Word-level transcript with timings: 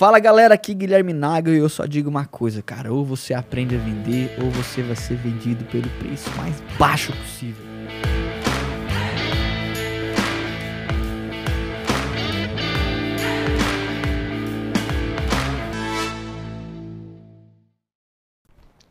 Fala 0.00 0.18
galera, 0.18 0.54
aqui 0.54 0.72
Guilherme 0.72 1.12
Naga 1.12 1.50
e 1.50 1.58
eu 1.58 1.68
só 1.68 1.84
digo 1.84 2.08
uma 2.08 2.24
coisa, 2.24 2.62
cara. 2.62 2.90
Ou 2.90 3.04
você 3.04 3.34
aprende 3.34 3.76
a 3.76 3.78
vender, 3.78 4.34
ou 4.42 4.50
você 4.50 4.82
vai 4.82 4.96
ser 4.96 5.14
vendido 5.14 5.62
pelo 5.66 5.90
preço 5.98 6.30
mais 6.38 6.58
baixo 6.78 7.12
possível. 7.12 7.62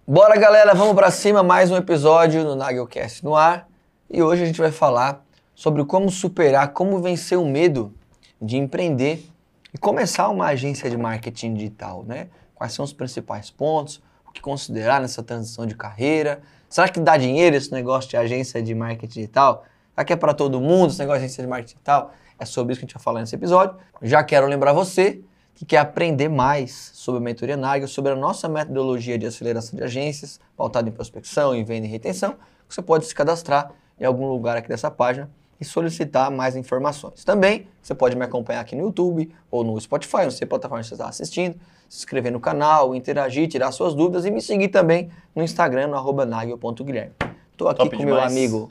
Bora 0.07 0.38
galera, 0.38 0.76
vamos 0.76 0.94
pra 0.94 1.10
cima, 1.10 1.41
mais 1.41 1.71
um 1.71 1.76
episódio 1.76 2.44
no 2.44 2.55
Nagelcast 2.55 3.26
no 3.26 3.36
ar. 3.36 3.68
E 4.07 4.21
hoje 4.21 4.44
a 4.44 4.46
gente 4.46 4.62
vai 4.62 4.71
falar 4.71 5.26
sobre 5.55 5.84
como 5.86 6.12
superar, 6.12 6.71
como 6.71 7.02
vencer 7.02 7.39
o 7.39 7.48
medo 7.48 7.91
de 8.39 8.57
empreender 8.57 9.28
e 9.73 9.77
começar 9.77 10.29
uma 10.29 10.47
agência 10.47 10.89
de 10.89 10.97
marketing 10.97 11.54
digital, 11.54 12.04
né? 12.04 12.27
Quais 12.55 12.73
são 12.73 12.83
os 12.83 12.91
principais 12.91 13.49
pontos, 13.49 14.02
o 14.27 14.31
que 14.31 14.41
considerar 14.41 14.99
nessa 14.99 15.23
transição 15.23 15.66
de 15.66 15.75
carreira? 15.75 16.41
Será 16.67 16.89
que 16.89 16.99
dá 16.99 17.17
dinheiro 17.17 17.55
esse 17.55 17.71
negócio 17.71 18.09
de 18.09 18.17
agência 18.17 18.61
de 18.61 18.75
marketing 18.75 19.13
digital? 19.13 19.63
Será 19.94 20.05
que 20.05 20.13
é 20.13 20.16
para 20.16 20.34
todo 20.34 20.59
mundo 20.59 20.91
esse 20.91 20.99
negócio 20.99 21.20
de 21.20 21.25
agência 21.25 21.44
de 21.44 21.49
marketing 21.49 21.75
digital? 21.75 22.13
É 22.38 22.45
sobre 22.45 22.73
isso 22.73 22.80
que 22.80 22.85
a 22.85 22.88
gente 22.88 22.95
vai 22.95 23.03
falar 23.03 23.20
nesse 23.21 23.35
episódio. 23.35 23.77
Já 24.02 24.23
quero 24.23 24.47
lembrar 24.47 24.73
você 24.73 25.21
que 25.55 25.66
quer 25.66 25.77
aprender 25.77 26.30
mais 26.30 26.91
sobre 26.94 27.20
a 27.20 27.22
mentoria 27.22 27.58
Nagel, 27.58 27.88
sobre 27.88 28.13
a 28.13 28.16
nossa 28.16 28.47
metodologia 28.47 29.17
de 29.17 29.25
aceleração 29.25 29.77
de 29.77 29.83
agências, 29.83 30.39
pautada 30.55 30.88
em 30.88 30.91
prospecção, 30.91 31.53
em 31.53 31.66
venda 31.66 31.86
e 31.86 31.89
retenção, 31.89 32.36
você 32.67 32.81
pode 32.81 33.05
se 33.05 33.13
cadastrar 33.13 33.72
em 33.99 34.05
algum 34.05 34.27
lugar 34.30 34.55
aqui 34.55 34.70
dessa 34.70 34.89
página 34.89 35.30
e 35.59 35.66
solicitar 35.66 36.31
mais 36.31 36.55
informações. 36.55 37.23
Também 37.23 37.67
você 37.81 37.94
pode 37.94 38.16
me 38.16 38.23
acompanhar 38.23 38.62
aqui 38.62 38.76
no 38.76 38.84
YouTube 38.84 39.30
ou 39.52 39.63
no 39.63 39.80
Spotify, 39.80 40.23
não 40.23 40.31
sei 40.31 40.45
a 40.45 40.48
plataforma 40.48 40.81
que 40.81 40.88
você 40.88 40.94
está 40.94 41.08
assistindo, 41.09 41.55
se 41.88 42.00
inscrever 42.00 42.31
no 42.31 42.40
canal, 42.40 42.95
interagir, 42.95 43.48
tirar 43.48 43.72
suas 43.72 43.94
dúvidas 43.94 44.26
e 44.26 44.31
me 44.31 44.41
seguir 44.41 44.70
também 44.70 45.09
no 45.36 45.44
Instagram, 45.44 45.88
no 45.88 45.95
arroba 45.95 46.25
nagel.guilherme. 46.25 47.14
Estou 47.52 47.67
aqui 47.67 47.83
Top 47.83 47.98
com 47.98 48.06
demais. 48.06 48.31
meu 48.33 48.42
amigo 48.42 48.70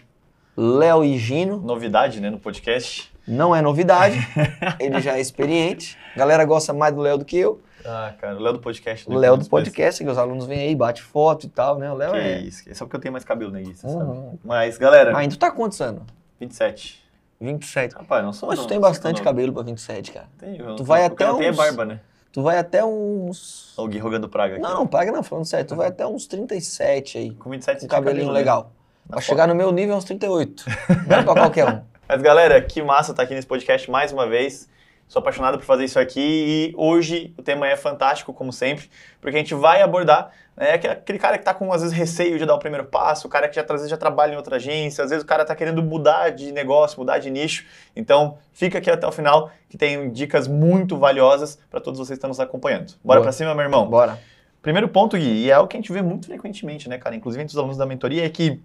Léo 0.57 1.05
Higino. 1.05 1.59
Novidade, 1.59 2.21
né, 2.21 2.31
no 2.31 2.39
podcast. 2.39 3.13
Não 3.27 3.55
é 3.55 3.61
novidade, 3.61 4.17
ele 4.81 5.01
já 5.01 5.19
é 5.19 5.21
experiente. 5.21 5.99
A 6.17 6.19
galera 6.19 6.45
gosta 6.45 6.73
mais 6.73 6.95
do 6.95 7.01
Léo 7.03 7.19
do 7.19 7.25
que 7.25 7.37
eu. 7.37 7.61
Ah, 7.85 8.15
cara, 8.19 8.37
o 8.37 8.41
Léo 8.41 8.55
do 8.55 8.59
podcast. 8.59 9.09
O 9.09 9.15
Léo 9.15 9.37
do 9.37 9.49
podcast, 9.49 10.03
que 10.03 10.11
os 10.11 10.19
alunos 10.19 10.47
vêm 10.47 10.61
aí, 10.61 10.75
bate 10.75 11.03
foto 11.03 11.47
e 11.47 11.49
tal, 11.49 11.79
né? 11.79 11.91
O 11.91 11.95
Léo 11.95 12.13
Que 12.13 12.19
é. 12.19 12.41
isso, 12.41 12.69
é 12.69 12.75
só 12.75 12.85
porque 12.87 12.97
eu 12.97 13.01
tenho 13.01 13.13
mais 13.13 13.25
cabelo, 13.25 13.51
né, 13.53 13.63
você 13.63 13.87
Uhum. 13.87 14.39
Mas, 14.43 14.79
galera, 14.79 15.13
Ah, 15.15 15.19
ainda 15.19 15.37
tá 15.37 15.51
anos? 15.83 16.03
27. 16.41 17.03
27. 17.41 17.95
Rapaz, 17.95 18.25
não 18.25 18.33
sou 18.33 18.49
Mas 18.49 18.59
tu 18.59 18.63
não, 18.63 18.69
tem 18.69 18.79
não 18.79 18.83
bastante 18.89 19.19
não. 19.19 19.25
cabelo 19.25 19.53
pra 19.53 19.63
27, 19.63 20.13
cara. 20.13 20.27
Tenho, 20.39 20.57
Tu 20.77 20.79
não- 20.81 20.85
vai 20.85 21.05
até 21.05 21.25
cara 21.25 21.37
tem 21.37 21.47
é 21.47 21.51
uns- 21.51 21.57
barba, 21.57 21.85
né? 21.85 22.01
Tu 22.33 22.43
vai 22.43 22.59
até 22.59 22.85
uns. 22.85 23.77
O 23.79 23.87
Gui 23.89 23.99
rogando 23.99 24.29
praga 24.29 24.55
aqui. 24.55 24.63
Não, 24.63 24.75
não 24.81 24.87
paga 24.87 25.11
não, 25.11 25.23
falando 25.23 25.45
sério. 25.47 25.67
Tu 25.67 25.75
vai 25.75 25.89
até 25.89 26.07
uns 26.07 26.27
37 26.27 27.19
aí. 27.19 27.31
Com 27.35 27.51
27 27.51 27.75
Com 27.77 27.81
você 27.81 27.87
um 27.87 27.89
cabelinho 27.89 28.31
legal. 28.31 28.73
Pra 29.09 29.21
chegar 29.21 29.47
no 29.49 29.55
meu 29.55 29.73
nível 29.73 29.95
é 29.95 29.99
uns 29.99 30.05
38. 30.05 30.65
Dá 31.07 31.23
pra 31.25 31.35
qualquer 31.35 31.67
um. 31.67 31.81
Mas, 32.07 32.21
galera, 32.23 32.61
que 32.61 32.83
massa 32.83 33.13
estar 33.13 33.23
aqui 33.23 33.35
nesse 33.35 33.47
podcast 33.47 33.91
mais 33.91 34.13
uma 34.13 34.27
vez. 34.29 34.69
Sou 35.09 35.21
apaixonado 35.21 35.57
por 35.57 35.65
fazer 35.65 35.85
isso 35.85 35.99
aqui 35.99 36.21
e 36.21 36.75
hoje 36.77 37.33
o 37.39 37.43
tema 37.43 37.67
é 37.67 37.75
fantástico, 37.77 38.31
como 38.35 38.53
sempre, 38.53 38.91
porque 39.23 39.37
a 39.37 39.41
gente 39.41 39.55
vai 39.55 39.81
abordar 39.81 40.31
né, 40.55 40.73
aquele- 40.75 41.19
cara 41.19 41.39
que 41.39 41.43
está 41.43 41.55
com, 41.55 41.73
às 41.73 41.81
vezes, 41.81 41.97
receio 41.97 42.39
de 42.39 42.45
dar 42.45 42.55
o 42.55 42.59
primeiro 42.59 42.85
passo, 42.85 43.27
o 43.27 43.31
cara 43.31 43.49
que 43.49 43.57
já, 43.57 43.63
às 43.63 43.69
vezes, 43.69 43.89
já 43.89 43.97
trabalha 43.97 44.35
em 44.35 44.37
outra 44.37 44.57
agência, 44.57 45.03
às 45.03 45.09
vezes 45.09 45.25
o 45.25 45.27
cara 45.27 45.43
está 45.43 45.55
querendo 45.55 45.83
mudar 45.83 46.29
de 46.31 46.53
negócio, 46.53 46.99
mudar 47.01 47.19
de 47.19 47.31
nicho. 47.31 47.65
Então, 47.97 48.37
fica 48.53 48.77
aqui 48.77 48.91
até 48.91 49.07
o 49.07 49.13
final, 49.13 49.51
que 49.71 49.79
tem 49.79 50.11
dicas 50.11 50.47
muito 50.47 50.99
valiosas 50.99 51.59
para 51.71 51.81
todos 51.81 51.99
vocês 51.99 52.11
que 52.11 52.15
estão 52.19 52.29
nos 52.29 52.39
acompanhando. 52.39 52.93
Bora 53.03 53.21
para 53.23 53.33
cima, 53.33 53.55
meu 53.55 53.65
irmão? 53.65 53.89
Bora. 53.89 54.19
Primeiro 54.61 54.89
ponto, 54.89 55.17
Gui, 55.17 55.45
e 55.47 55.51
é 55.51 55.59
o 55.59 55.67
que 55.67 55.77
a 55.77 55.81
gente 55.81 55.91
vê 55.93 56.03
muito 56.03 56.27
frequentemente, 56.27 56.87
né, 56.87 56.99
cara? 56.99 57.17
Inclusive 57.17 57.43
entre 57.43 57.53
os 57.53 57.59
alunos 57.59 57.79
da 57.79 57.87
mentoria, 57.87 58.27
é 58.27 58.29
que, 58.29 58.61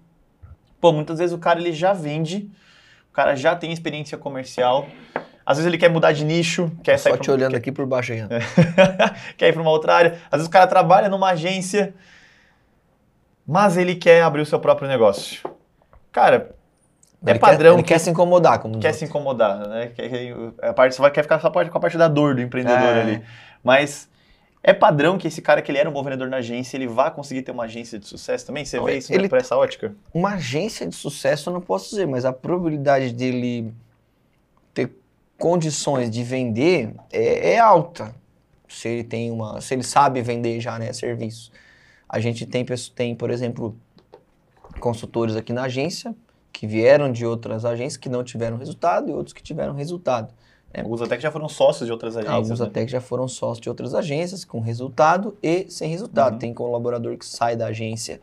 pô, 0.82 0.92
muitas 0.92 1.20
vezes 1.20 1.34
o 1.34 1.38
cara 1.38 1.58
ele 1.60 1.72
já 1.72 1.94
vende, 1.94 2.50
o 3.10 3.14
cara 3.14 3.34
já 3.36 3.56
tem 3.56 3.72
experiência 3.72 4.18
comercial, 4.18 4.88
às 5.46 5.58
vezes 5.58 5.68
ele 5.68 5.78
quer 5.78 5.90
mudar 5.90 6.12
de 6.12 6.24
nicho, 6.24 6.72
quer 6.84 6.98
sair 6.98 7.12
Só 7.14 7.18
pra- 7.18 7.24
te 7.24 7.32
olhando 7.32 7.52
quer, 7.52 7.58
aqui 7.58 7.72
por 7.72 7.86
baixo 7.86 8.14
aí. 8.14 8.22
ó. 8.24 8.28
quer 9.38 9.50
ir 9.50 9.54
para 9.54 9.62
uma 9.62 9.72
outra 9.72 9.94
área. 9.96 10.12
Às 10.32 10.38
vezes 10.40 10.48
o 10.48 10.52
cara 10.52 10.68
trabalha 10.68 11.10
numa 11.10 11.30
agência, 11.32 11.94
mas 13.46 13.78
ele 13.78 13.96
quer 13.96 14.22
abrir 14.24 14.42
o 14.42 14.46
seu 14.46 14.60
próprio 14.60 14.88
negócio. 14.88 15.42
Cara, 16.12 16.56
é 17.26 17.32
Ele 17.32 17.40
padrão 17.40 17.72
Quer, 17.72 17.80
ele 17.80 17.84
que- 17.84 17.88
quer 17.94 18.00
se 18.00 18.10
incomodar, 18.10 18.60
como 18.60 18.80
quer 18.80 18.94
se 18.94 19.06
incomodar, 19.06 19.68
né? 19.68 19.92
Quer, 19.96 20.10
quer- 20.10 20.36
a 20.62 20.74
parte, 20.74 20.96
você 20.96 21.02
vai, 21.02 21.12
quer 21.12 21.24
ficar 21.24 21.40
só 21.40 21.50
com 21.50 21.60
a 21.60 21.80
parte 21.80 21.98
da 21.98 22.08
dor 22.08 22.36
do 22.36 22.42
empreendedor 22.42 22.80
É. 22.98 23.02
ali. 23.02 23.22
Mas 23.64 24.10
é 24.62 24.74
padrão 24.74 25.18
que 25.18 25.28
esse 25.28 25.42
cara 25.42 25.62
que 25.62 25.72
ele 25.72 25.78
era 25.80 25.90
um 25.90 25.94
bom 25.94 26.04
vendedor 26.04 26.30
na 26.30 26.38
agência, 26.38 26.78
ele 26.78 26.88
vá 26.88 27.10
conseguir 27.12 27.42
ter 27.42 27.52
uma 27.52 27.64
agência 27.64 27.98
de 28.00 28.08
sucesso 28.08 28.46
também? 28.46 28.64
Você 28.66 28.78
Não, 28.78 28.86
vê 28.86 28.98
isso 28.98 29.12
ele- 29.14 29.24
né, 29.24 29.30
por 29.30 29.38
essa 29.40 29.58
ótica? 29.58 29.94
Uma 30.14 30.34
agência 30.36 30.86
de 30.88 30.96
sucesso 30.96 31.50
eu 31.50 31.54
não 31.54 31.62
posso 31.62 31.90
dizer, 31.90 32.06
mas 32.08 32.24
a 32.26 32.32
probabilidade 32.34 33.12
dele 33.14 33.74
condições 35.44 36.10
de 36.10 36.24
vender 36.24 36.96
é, 37.12 37.56
é 37.56 37.60
alta. 37.60 38.16
Se 38.66 38.88
ele 38.88 39.04
tem 39.04 39.30
uma, 39.30 39.60
se 39.60 39.74
ele 39.74 39.84
sabe 39.84 40.22
vender 40.22 40.62
já, 40.62 40.80
né, 40.80 40.94
serviço. 40.94 41.52
A 42.08 42.18
gente 42.22 42.46
tem, 42.46 42.66
tem, 42.96 43.14
por 43.14 43.30
exemplo, 43.30 43.76
consultores 44.80 45.36
aqui 45.36 45.52
na 45.52 45.64
agência 45.64 46.16
que 46.50 46.66
vieram 46.66 47.12
de 47.12 47.26
outras 47.26 47.66
agências 47.66 47.98
que 47.98 48.08
não 48.08 48.24
tiveram 48.24 48.56
resultado 48.56 49.10
e 49.10 49.14
outros 49.14 49.34
que 49.34 49.44
tiveram 49.44 49.74
resultado. 49.74 50.34
Alguns 50.74 51.02
até 51.02 51.18
que 51.18 51.24
já 51.24 51.30
foram 51.30 51.50
sócios 51.50 51.88
de 51.88 51.92
outras 51.92 52.16
agências. 52.16 52.36
Alguns 52.36 52.60
né? 52.62 52.66
até 52.66 52.86
que 52.86 52.92
já 52.94 53.02
foram 53.02 53.28
sócios 53.28 53.60
de 53.60 53.68
outras 53.68 53.94
agências, 53.94 54.46
com 54.46 54.62
resultado 54.62 55.38
e 55.44 55.70
sem 55.70 55.90
resultado. 55.90 56.36
Uhum. 56.36 56.40
Tem 56.40 56.54
colaborador 56.54 57.18
que 57.18 57.26
sai 57.26 57.58
da 57.58 57.68
agência 57.68 58.22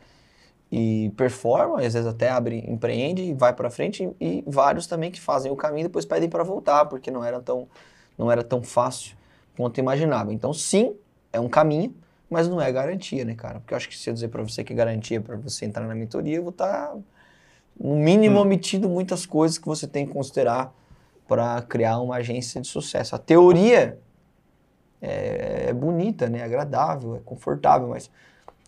e 0.70 1.10
performa, 1.16 1.78
às 1.78 1.94
vezes 1.94 2.06
até 2.06 2.30
abre, 2.30 2.64
empreende 2.68 3.22
e 3.22 3.34
vai 3.34 3.52
para 3.52 3.68
frente, 3.70 4.08
e 4.20 4.44
vários 4.46 4.86
também 4.86 5.10
que 5.10 5.20
fazem 5.20 5.50
o 5.50 5.56
caminho 5.56 5.80
e 5.80 5.88
depois 5.88 6.04
pedem 6.04 6.28
para 6.28 6.44
voltar, 6.44 6.86
porque 6.86 7.10
não 7.10 7.24
era 7.24 7.40
tão, 7.40 7.68
não 8.16 8.30
era 8.30 8.44
tão 8.44 8.62
fácil 8.62 9.16
quanto 9.56 9.78
imaginava. 9.78 10.32
Então, 10.32 10.52
sim, 10.54 10.94
é 11.32 11.40
um 11.40 11.48
caminho, 11.48 11.94
mas 12.30 12.48
não 12.48 12.60
é 12.60 12.70
garantia, 12.70 13.24
né, 13.24 13.34
cara? 13.34 13.58
Porque 13.58 13.74
eu 13.74 13.76
acho 13.76 13.88
que 13.88 13.96
se 13.98 14.08
eu 14.08 14.14
dizer 14.14 14.28
para 14.28 14.42
você 14.42 14.62
que 14.62 14.72
é 14.72 14.76
garantia 14.76 15.20
para 15.20 15.36
você 15.36 15.64
entrar 15.64 15.86
na 15.86 15.94
mentoria, 15.94 16.36
eu 16.36 16.42
vou 16.42 16.50
estar, 16.50 16.94
no 17.78 17.96
mínimo, 17.96 18.38
Hum. 18.38 18.42
omitindo 18.42 18.88
muitas 18.88 19.26
coisas 19.26 19.58
que 19.58 19.66
você 19.66 19.86
tem 19.86 20.06
que 20.06 20.12
considerar 20.12 20.72
para 21.26 21.62
criar 21.62 21.98
uma 21.98 22.16
agência 22.16 22.60
de 22.60 22.68
sucesso. 22.68 23.16
A 23.16 23.18
teoria 23.18 23.98
é, 25.02 25.66
é 25.68 25.72
bonita, 25.72 26.28
né? 26.28 26.38
É 26.40 26.44
agradável, 26.44 27.16
é 27.16 27.20
confortável, 27.20 27.88
mas 27.88 28.10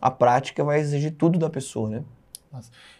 a 0.02 0.10
prática 0.10 0.64
vai 0.64 0.80
exigir 0.80 1.12
tudo 1.12 1.38
da 1.38 1.48
pessoa, 1.48 1.88
né? 1.88 2.02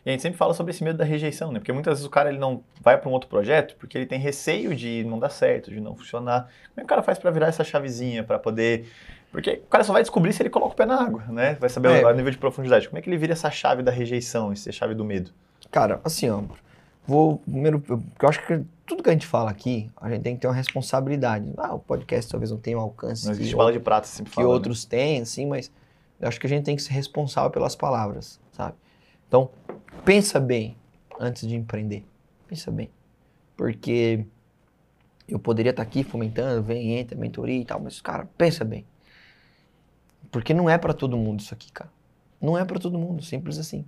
E 0.06 0.08
a 0.08 0.12
gente 0.12 0.22
sempre 0.22 0.38
fala 0.38 0.54
sobre 0.54 0.70
esse 0.70 0.82
medo 0.82 0.96
da 0.96 1.04
rejeição, 1.04 1.52
né? 1.52 1.58
Porque 1.58 1.72
muitas 1.72 1.94
vezes 1.94 2.06
o 2.06 2.10
cara 2.10 2.30
ele 2.30 2.38
não 2.38 2.62
vai 2.80 2.96
para 2.96 3.10
um 3.10 3.12
outro 3.12 3.28
projeto 3.28 3.76
porque 3.78 3.98
ele 3.98 4.06
tem 4.06 4.18
receio 4.18 4.74
de 4.74 5.04
não 5.04 5.18
dar 5.18 5.28
certo, 5.28 5.70
de 5.70 5.78
não 5.78 5.94
funcionar. 5.94 6.44
Como 6.44 6.76
é 6.76 6.80
que 6.80 6.84
o 6.84 6.86
cara 6.86 7.02
faz 7.02 7.18
para 7.18 7.30
virar 7.30 7.48
essa 7.48 7.62
chavezinha, 7.64 8.24
para 8.24 8.38
poder... 8.38 8.88
Porque 9.30 9.60
o 9.64 9.68
cara 9.68 9.84
só 9.84 9.92
vai 9.92 10.02
descobrir 10.02 10.32
se 10.32 10.42
ele 10.42 10.48
coloca 10.48 10.72
o 10.72 10.76
pé 10.76 10.86
na 10.86 11.02
água, 11.02 11.24
né? 11.28 11.54
Vai 11.60 11.68
saber 11.68 11.88
É. 11.90 12.06
o, 12.06 12.12
nível 12.14 12.30
de 12.30 12.38
profundidade. 12.38 12.88
Como 12.88 12.98
é 12.98 13.02
que 13.02 13.10
ele 13.10 13.18
vira 13.18 13.32
essa 13.32 13.50
chave 13.50 13.82
da 13.82 13.90
rejeição, 13.90 14.52
essa 14.52 14.72
chave 14.72 14.94
do 14.94 15.04
medo? 15.04 15.30
Cara, 15.70 16.00
assim, 16.04 16.30
ó, 16.30 16.42
vou 17.06 17.38
primeiro, 17.38 17.82
eu, 17.88 18.28
acho 18.28 18.46
que 18.46 18.62
tudo 18.86 19.02
que 19.02 19.10
a 19.10 19.12
gente 19.12 19.26
fala 19.26 19.50
aqui, 19.50 19.90
a 20.00 20.08
gente 20.08 20.22
tem 20.22 20.34
que 20.34 20.40
ter 20.40 20.46
uma 20.46 20.54
responsabilidade. 20.54 21.50
Ah, 21.58 21.74
o 21.74 21.78
podcast 21.78 22.30
talvez 22.30 22.50
não 22.50 22.58
tenha 22.58 22.78
o 22.78 22.80
alcance 22.80 23.26
Não 23.26 23.32
existe 23.32 23.54
bala 23.56 23.72
de 23.72 23.80
prata, 23.80 24.06
sempre 24.06 24.30
que 24.30 24.34
fala. 24.36 24.48
né? 24.48 24.54
outros 24.54 24.84
têm, 24.84 25.20
assim, 25.20 25.46
mas 25.46 25.70
eu 26.22 26.28
acho 26.28 26.38
que 26.38 26.46
a 26.46 26.48
gente 26.48 26.64
tem 26.64 26.76
que 26.76 26.82
ser 26.82 26.92
responsável 26.92 27.50
pelas 27.50 27.74
palavras, 27.74 28.40
sabe? 28.52 28.76
Então, 29.26 29.50
pensa 30.04 30.38
bem 30.38 30.76
antes 31.18 31.46
de 31.46 31.56
empreender. 31.56 32.04
Pensa 32.46 32.70
bem. 32.70 32.88
Porque 33.56 34.24
eu 35.26 35.40
poderia 35.40 35.70
estar 35.70 35.82
aqui 35.82 36.04
fomentando, 36.04 36.62
vem, 36.62 36.96
entra, 36.96 37.18
mentoria 37.18 37.58
e 37.58 37.64
tal, 37.64 37.80
mas, 37.80 38.00
cara, 38.00 38.28
pensa 38.38 38.64
bem. 38.64 38.86
Porque 40.30 40.54
não 40.54 40.70
é 40.70 40.78
para 40.78 40.94
todo 40.94 41.16
mundo 41.16 41.40
isso 41.40 41.52
aqui, 41.52 41.72
cara. 41.72 41.90
Não 42.40 42.56
é 42.56 42.64
para 42.64 42.78
todo 42.78 42.96
mundo, 42.96 43.20
simples 43.20 43.58
assim. 43.58 43.84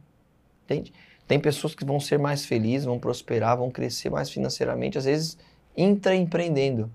Entende? 0.64 0.92
Tem 1.28 1.38
pessoas 1.38 1.72
que 1.72 1.84
vão 1.84 2.00
ser 2.00 2.18
mais 2.18 2.44
felizes, 2.44 2.84
vão 2.84 2.98
prosperar, 2.98 3.56
vão 3.56 3.70
crescer 3.70 4.10
mais 4.10 4.28
financeiramente, 4.28 4.98
às 4.98 5.04
vezes 5.04 5.38
intraempreendendo 5.76 6.90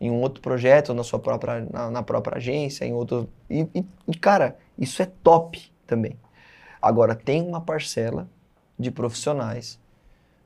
em 0.00 0.10
um 0.10 0.20
outro 0.20 0.40
projeto, 0.42 0.92
na 0.94 1.04
sua 1.04 1.18
própria, 1.18 1.66
na, 1.70 1.90
na 1.90 2.02
própria 2.02 2.36
agência, 2.38 2.84
em 2.84 2.92
outro. 2.92 3.28
E, 3.48 3.66
e- 3.74 3.84
e, 4.08 4.14
cara, 4.16 4.56
isso 4.78 5.02
é 5.02 5.06
top 5.22 5.70
também. 5.86 6.16
Agora, 6.80 7.14
tem 7.14 7.42
uma 7.42 7.60
parcela 7.60 8.28
de 8.78 8.90
profissionais 8.90 9.78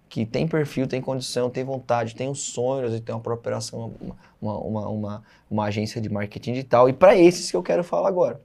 que 0.09 0.25
tem 0.25 0.47
perfil, 0.49 0.87
tem 0.87 1.01
condição, 1.03 1.51
tem 1.51 1.65
vontade, 1.65 2.15
tem 2.15 2.29
os 2.31 2.41
sonhos 2.41 2.95
e 2.95 3.01
tem 3.01 3.15
uma 3.15 3.21
própria 3.21 3.41
operação, 3.41 3.93
uma, 4.41 4.55
uma, 4.59 4.89
uma, 4.89 5.25
uma 5.51 5.65
agência 5.65 6.01
de 6.01 6.09
marketing 6.09 6.53
digital. 6.53 6.89
E 6.89 6.93
para 6.93 7.17
esses 7.17 7.51
que 7.51 7.57
eu 7.57 7.63
quero 7.63 7.85
falar 7.85 8.09
agora, 8.09 8.41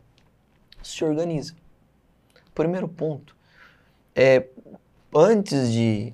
se 0.81 1.03
organiza. 1.05 1.53
Primeiro 2.53 2.87
ponto 2.87 3.35
é 4.15 4.45
antes 5.15 5.71
de 5.71 6.13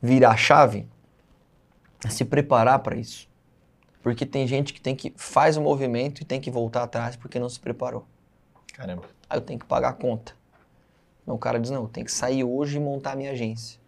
virar 0.00 0.30
a 0.32 0.36
chave, 0.36 0.86
se 2.08 2.24
preparar 2.24 2.78
para 2.80 2.96
isso. 2.96 3.28
Porque 4.04 4.26
tem 4.26 4.46
gente 4.46 4.74
que 4.74 4.82
tem 4.82 4.94
que 4.94 5.14
faz 5.16 5.56
o 5.56 5.62
movimento 5.62 6.20
e 6.20 6.26
tem 6.26 6.38
que 6.38 6.50
voltar 6.50 6.82
atrás 6.82 7.16
porque 7.16 7.38
não 7.38 7.48
se 7.48 7.58
preparou. 7.58 8.04
Caramba. 8.74 9.04
Aí 9.30 9.38
eu 9.38 9.40
tenho 9.40 9.58
que 9.58 9.64
pagar 9.64 9.88
a 9.88 9.92
conta. 9.94 10.34
Então 11.22 11.34
o 11.34 11.38
cara 11.38 11.58
diz, 11.58 11.70
não, 11.70 11.84
eu 11.84 11.88
tenho 11.88 12.04
que 12.04 12.12
sair 12.12 12.44
hoje 12.44 12.76
e 12.76 12.80
montar 12.80 13.12
a 13.12 13.16
minha 13.16 13.30
agência. 13.30 13.80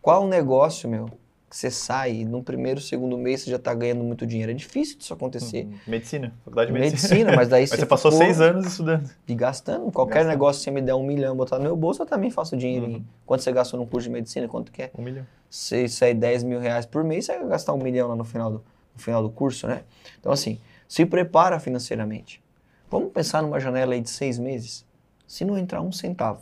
Qual 0.00 0.22
o 0.22 0.28
negócio, 0.28 0.88
meu, 0.88 1.06
que 1.50 1.56
você 1.56 1.68
sai 1.68 2.18
e 2.18 2.24
no 2.24 2.44
primeiro, 2.44 2.80
segundo 2.80 3.18
mês 3.18 3.40
você 3.40 3.50
já 3.50 3.58
tá 3.58 3.74
ganhando 3.74 4.04
muito 4.04 4.24
dinheiro? 4.24 4.52
É 4.52 4.54
difícil 4.54 4.96
disso 4.96 5.12
acontecer. 5.12 5.64
Uhum. 5.64 5.78
Medicina, 5.88 6.32
faculdade 6.44 6.72
de 6.72 6.78
medicina. 6.78 7.14
Medicina, 7.14 7.36
mas 7.36 7.48
daí 7.48 7.62
Mas 7.68 7.70
você 7.70 7.86
passou 7.86 8.12
seis 8.12 8.40
anos 8.40 8.66
estudando. 8.66 9.10
E 9.26 9.34
gastando. 9.34 9.90
Qualquer 9.90 10.14
Gastando. 10.14 10.30
negócio 10.30 10.60
que 10.60 10.64
você 10.64 10.70
me 10.70 10.80
der 10.80 10.94
um 10.94 11.02
milhão 11.02 11.34
botar 11.34 11.58
no 11.58 11.64
meu 11.64 11.76
bolso, 11.76 12.02
eu 12.02 12.06
também 12.06 12.30
faço 12.30 12.56
dinheirinho. 12.56 12.98
Uhum. 12.98 13.04
Quanto 13.26 13.42
você 13.42 13.50
gastou 13.50 13.80
num 13.80 13.86
curso 13.86 14.06
de 14.06 14.12
medicina? 14.12 14.46
Quanto 14.46 14.70
que 14.70 14.82
é? 14.82 14.92
Um 14.96 15.02
milhão. 15.02 15.26
Se 15.50 15.88
aí 16.02 16.14
10 16.14 16.44
mil 16.44 16.60
reais 16.60 16.86
por 16.86 17.02
mês, 17.02 17.24
você 17.24 17.36
vai 17.36 17.48
gastar 17.48 17.74
um 17.74 17.78
milhão 17.78 18.06
lá 18.06 18.14
no 18.14 18.24
final 18.24 18.52
do, 18.52 18.64
no 18.98 19.02
final 19.02 19.22
do 19.22 19.30
curso, 19.30 19.66
né? 19.66 19.84
Então, 20.18 20.32
assim, 20.32 20.60
se 20.86 21.06
prepara 21.06 21.58
financeiramente. 21.60 22.42
Vamos 22.90 23.12
pensar 23.12 23.40
numa 23.42 23.60
janela 23.60 23.94
aí 23.94 24.00
de 24.00 24.10
seis 24.10 24.38
meses. 24.38 24.84
Se 25.26 25.44
não 25.44 25.56
entrar 25.56 25.80
um 25.80 25.92
centavo, 25.92 26.40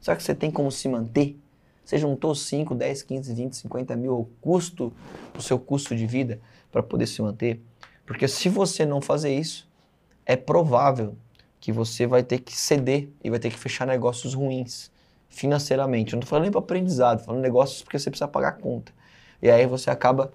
será 0.00 0.16
que 0.16 0.22
você 0.22 0.34
tem 0.34 0.50
como 0.50 0.70
se 0.70 0.88
manter? 0.88 1.38
Você 1.84 1.98
juntou 1.98 2.34
5, 2.34 2.74
10, 2.74 3.02
15, 3.02 3.34
20, 3.34 3.56
50 3.56 3.96
mil 3.96 4.18
o 4.18 4.24
custo, 4.40 4.92
o 5.36 5.40
seu 5.40 5.58
custo 5.58 5.96
de 5.96 6.06
vida 6.06 6.40
para 6.70 6.82
poder 6.82 7.06
se 7.06 7.22
manter? 7.22 7.60
Porque 8.04 8.28
se 8.28 8.48
você 8.48 8.84
não 8.84 9.00
fazer 9.00 9.34
isso, 9.34 9.68
é 10.26 10.36
provável 10.36 11.16
que 11.58 11.72
você 11.72 12.06
vai 12.06 12.22
ter 12.22 12.40
que 12.40 12.56
ceder 12.56 13.08
e 13.22 13.30
vai 13.30 13.38
ter 13.38 13.50
que 13.50 13.58
fechar 13.58 13.86
negócios 13.86 14.34
ruins 14.34 14.90
financeiramente. 15.28 16.12
Eu 16.12 16.16
não 16.16 16.20
tô 16.20 16.26
falando 16.26 16.42
nem 16.42 16.50
para 16.50 16.60
aprendizado, 16.60 17.24
falando 17.24 17.40
negócios 17.40 17.82
porque 17.82 17.98
você 17.98 18.10
precisa 18.10 18.28
pagar 18.28 18.48
a 18.48 18.52
conta. 18.52 18.92
E 19.42 19.50
aí 19.50 19.66
você 19.66 19.90
acaba 19.90 20.32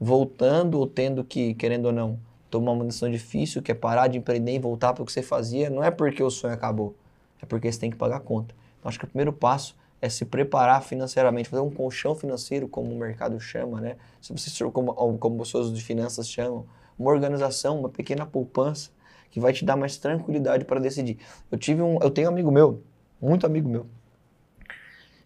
voltando 0.00 0.78
ou 0.78 0.86
tendo 0.86 1.24
que, 1.24 1.54
querendo 1.54 1.86
ou 1.86 1.92
não, 1.92 2.18
tomar 2.50 2.72
uma 2.72 2.84
decisão 2.84 3.10
difícil, 3.10 3.62
que 3.62 3.72
é 3.72 3.74
parar 3.74 4.08
de 4.08 4.18
empreender 4.18 4.54
e 4.54 4.58
voltar 4.58 4.92
para 4.92 5.02
o 5.02 5.06
que 5.06 5.12
você 5.12 5.22
fazia. 5.22 5.68
Não 5.68 5.82
é 5.82 5.90
porque 5.90 6.22
o 6.22 6.30
sonho 6.30 6.54
acabou, 6.54 6.94
é 7.42 7.46
porque 7.46 7.70
você 7.70 7.78
tem 7.78 7.90
que 7.90 7.96
pagar 7.96 8.16
a 8.16 8.20
conta. 8.20 8.54
Então 8.78 8.88
acho 8.88 8.98
que 8.98 9.04
o 9.04 9.08
primeiro 9.08 9.32
passo 9.32 9.76
é 10.00 10.08
se 10.08 10.24
preparar 10.24 10.82
financeiramente, 10.82 11.48
fazer 11.48 11.62
um 11.62 11.70
colchão 11.70 12.14
financeiro, 12.14 12.68
como 12.68 12.92
o 12.92 12.96
mercado 12.96 13.38
chama, 13.40 13.80
né? 13.80 13.96
Se 14.20 14.32
você 14.32 14.64
como, 14.70 14.94
como 15.18 15.38
pessoas 15.38 15.72
de 15.72 15.82
finanças 15.82 16.28
chamam, 16.28 16.64
uma 16.98 17.10
organização, 17.10 17.78
uma 17.78 17.88
pequena 17.88 18.24
poupança 18.24 18.90
que 19.30 19.40
vai 19.40 19.52
te 19.52 19.64
dar 19.64 19.76
mais 19.76 19.96
tranquilidade 19.96 20.64
para 20.64 20.80
decidir. 20.80 21.18
Eu 21.50 21.58
tive 21.58 21.82
um, 21.82 21.98
eu 22.00 22.10
tenho 22.10 22.28
um 22.28 22.32
amigo 22.32 22.50
meu, 22.50 22.82
muito 23.20 23.44
amigo 23.44 23.68
meu, 23.68 23.86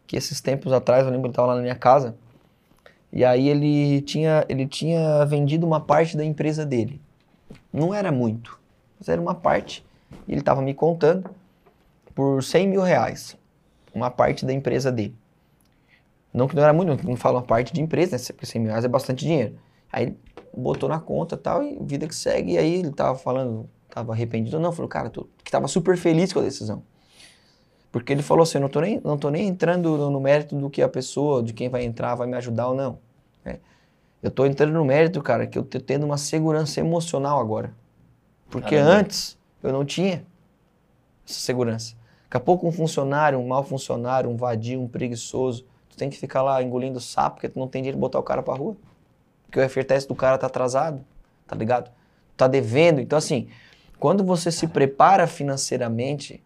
que 0.07 0.17
esses 0.17 0.41
tempos 0.41 0.73
atrás, 0.73 1.05
eu 1.05 1.11
lembro 1.11 1.23
que 1.23 1.27
ele 1.29 1.33
estava 1.33 1.49
lá 1.49 1.55
na 1.57 1.63
minha 1.63 1.77
casa, 1.77 2.17
e 3.13 3.25
aí 3.25 3.49
ele 3.49 4.01
tinha, 4.01 4.45
ele 4.49 4.67
tinha 4.67 5.25
vendido 5.27 5.67
uma 5.67 5.81
parte 5.81 6.17
da 6.17 6.25
empresa 6.25 6.65
dele. 6.65 7.01
Não 7.73 7.93
era 7.93 8.11
muito, 8.11 8.59
mas 8.99 9.09
era 9.09 9.21
uma 9.21 9.35
parte, 9.35 9.85
e 10.27 10.33
ele 10.33 10.41
estava 10.41 10.63
me 10.63 10.73
contando, 10.73 11.31
por 12.15 12.43
100 12.43 12.69
mil 12.69 12.83
reais, 12.83 13.37
uma 13.95 14.11
parte 14.11 14.47
da 14.47 14.53
empresa 14.53 14.91
dele. 14.91 15.15
Não 16.33 16.49
que 16.49 16.57
não 16.57 16.63
era 16.63 16.73
muito, 16.73 17.07
não 17.07 17.17
fala 17.17 17.39
uma 17.39 17.47
parte 17.47 17.73
de 17.73 17.83
empresa, 17.83 18.17
né? 18.17 18.23
Porque 18.29 18.47
100 18.47 18.61
mil 18.61 18.71
reais 18.71 18.85
é 18.85 18.89
bastante 18.89 19.25
dinheiro. 19.25 19.59
Aí 19.93 20.17
botou 20.57 20.89
na 20.89 20.99
conta 20.99 21.37
tal, 21.37 21.63
e 21.63 21.79
vida 21.83 22.07
que 22.07 22.15
segue, 22.15 22.53
e 22.53 22.59
aí 22.59 22.75
ele 22.77 22.91
tava 22.91 23.19
falando, 23.19 23.69
tava 23.91 24.13
arrependido, 24.13 24.59
não, 24.59 24.73
falou, 24.73 24.89
cara, 24.89 25.11
tô, 25.11 25.29
que 25.45 25.51
tava 25.51 25.69
super 25.69 25.97
feliz 25.99 26.33
com 26.33 26.41
a 26.41 26.43
decisão. 26.43 26.83
Porque 27.93 28.11
ele 28.11 28.23
falou 28.23 28.43
assim, 28.43 28.57
eu 28.57 28.63
não 28.63 28.71
tô 28.71 28.81
nem, 28.81 29.01
não 29.05 29.19
tô 29.19 29.29
nem 29.29 29.47
entrando 29.47 29.99
no, 29.99 30.11
no 30.11 30.19
mérito 30.19 30.57
do 30.57 30.71
que 30.71 30.81
a 30.81 30.89
pessoa, 30.89 31.43
de 31.43 31.53
quem 31.53 31.69
vai 31.69 31.85
entrar, 31.85 32.15
vai 32.15 32.27
me 32.27 32.35
ajudar 32.39 32.69
ou 32.69 32.75
não. 32.75 32.99
né? 33.45 33.59
Eu 34.23 34.31
tô 34.31 34.47
entrando 34.47 34.73
no 34.73 34.83
mérito, 34.83 35.21
cara, 35.23 35.47
que 35.47 35.59
eu 35.59 35.63
tô 35.63 35.79
tendo 35.79 36.07
uma 36.07 36.17
segurança 36.17 36.81
emocional 36.81 37.39
agora. 37.39 37.75
Porque 38.51 38.77
Caramba. 38.77 38.93
antes 38.93 39.39
eu 39.63 39.73
não 39.73 39.85
tinha 39.85 40.25
essa 41.29 41.39
segurança. 41.39 41.95
Daqui 42.25 42.39
a 42.39 42.41
pouco 42.41 42.67
um 42.67 42.73
funcionário, 42.73 43.39
um 43.39 43.47
mau 43.47 43.63
funcionário, 43.63 44.31
um 44.31 44.37
vadio, 44.37 44.81
um 44.81 44.89
preguiçoso, 44.89 45.67
tu 45.91 45.97
tem 45.97 46.09
que 46.09 46.17
ficar 46.17 46.41
lá 46.41 46.63
engolindo 46.63 46.99
sapo 46.99 47.37
porque 47.37 47.49
tu 47.51 47.59
não 47.59 47.69
tem 47.69 47.83
dinheiro 47.83 47.99
de 47.99 48.01
botar 48.01 48.19
o 48.19 48.23
cara 48.23 48.43
pra 48.43 48.55
rua. 48.55 48.75
Porque 49.45 49.61
o 49.61 49.69
FTS 49.69 50.09
do 50.09 50.15
cara 50.15 50.39
tá 50.39 50.47
atrasado, 50.47 51.05
tá 51.47 51.55
ligado? 51.55 51.91
Tá 52.39 52.49
devendo. 52.49 53.03
Então, 53.03 53.19
assim, 53.19 53.49
quando 53.99 54.25
você 54.25 54.51
se 54.51 54.67
prepara 54.67 55.27
financeiramente, 55.27 56.43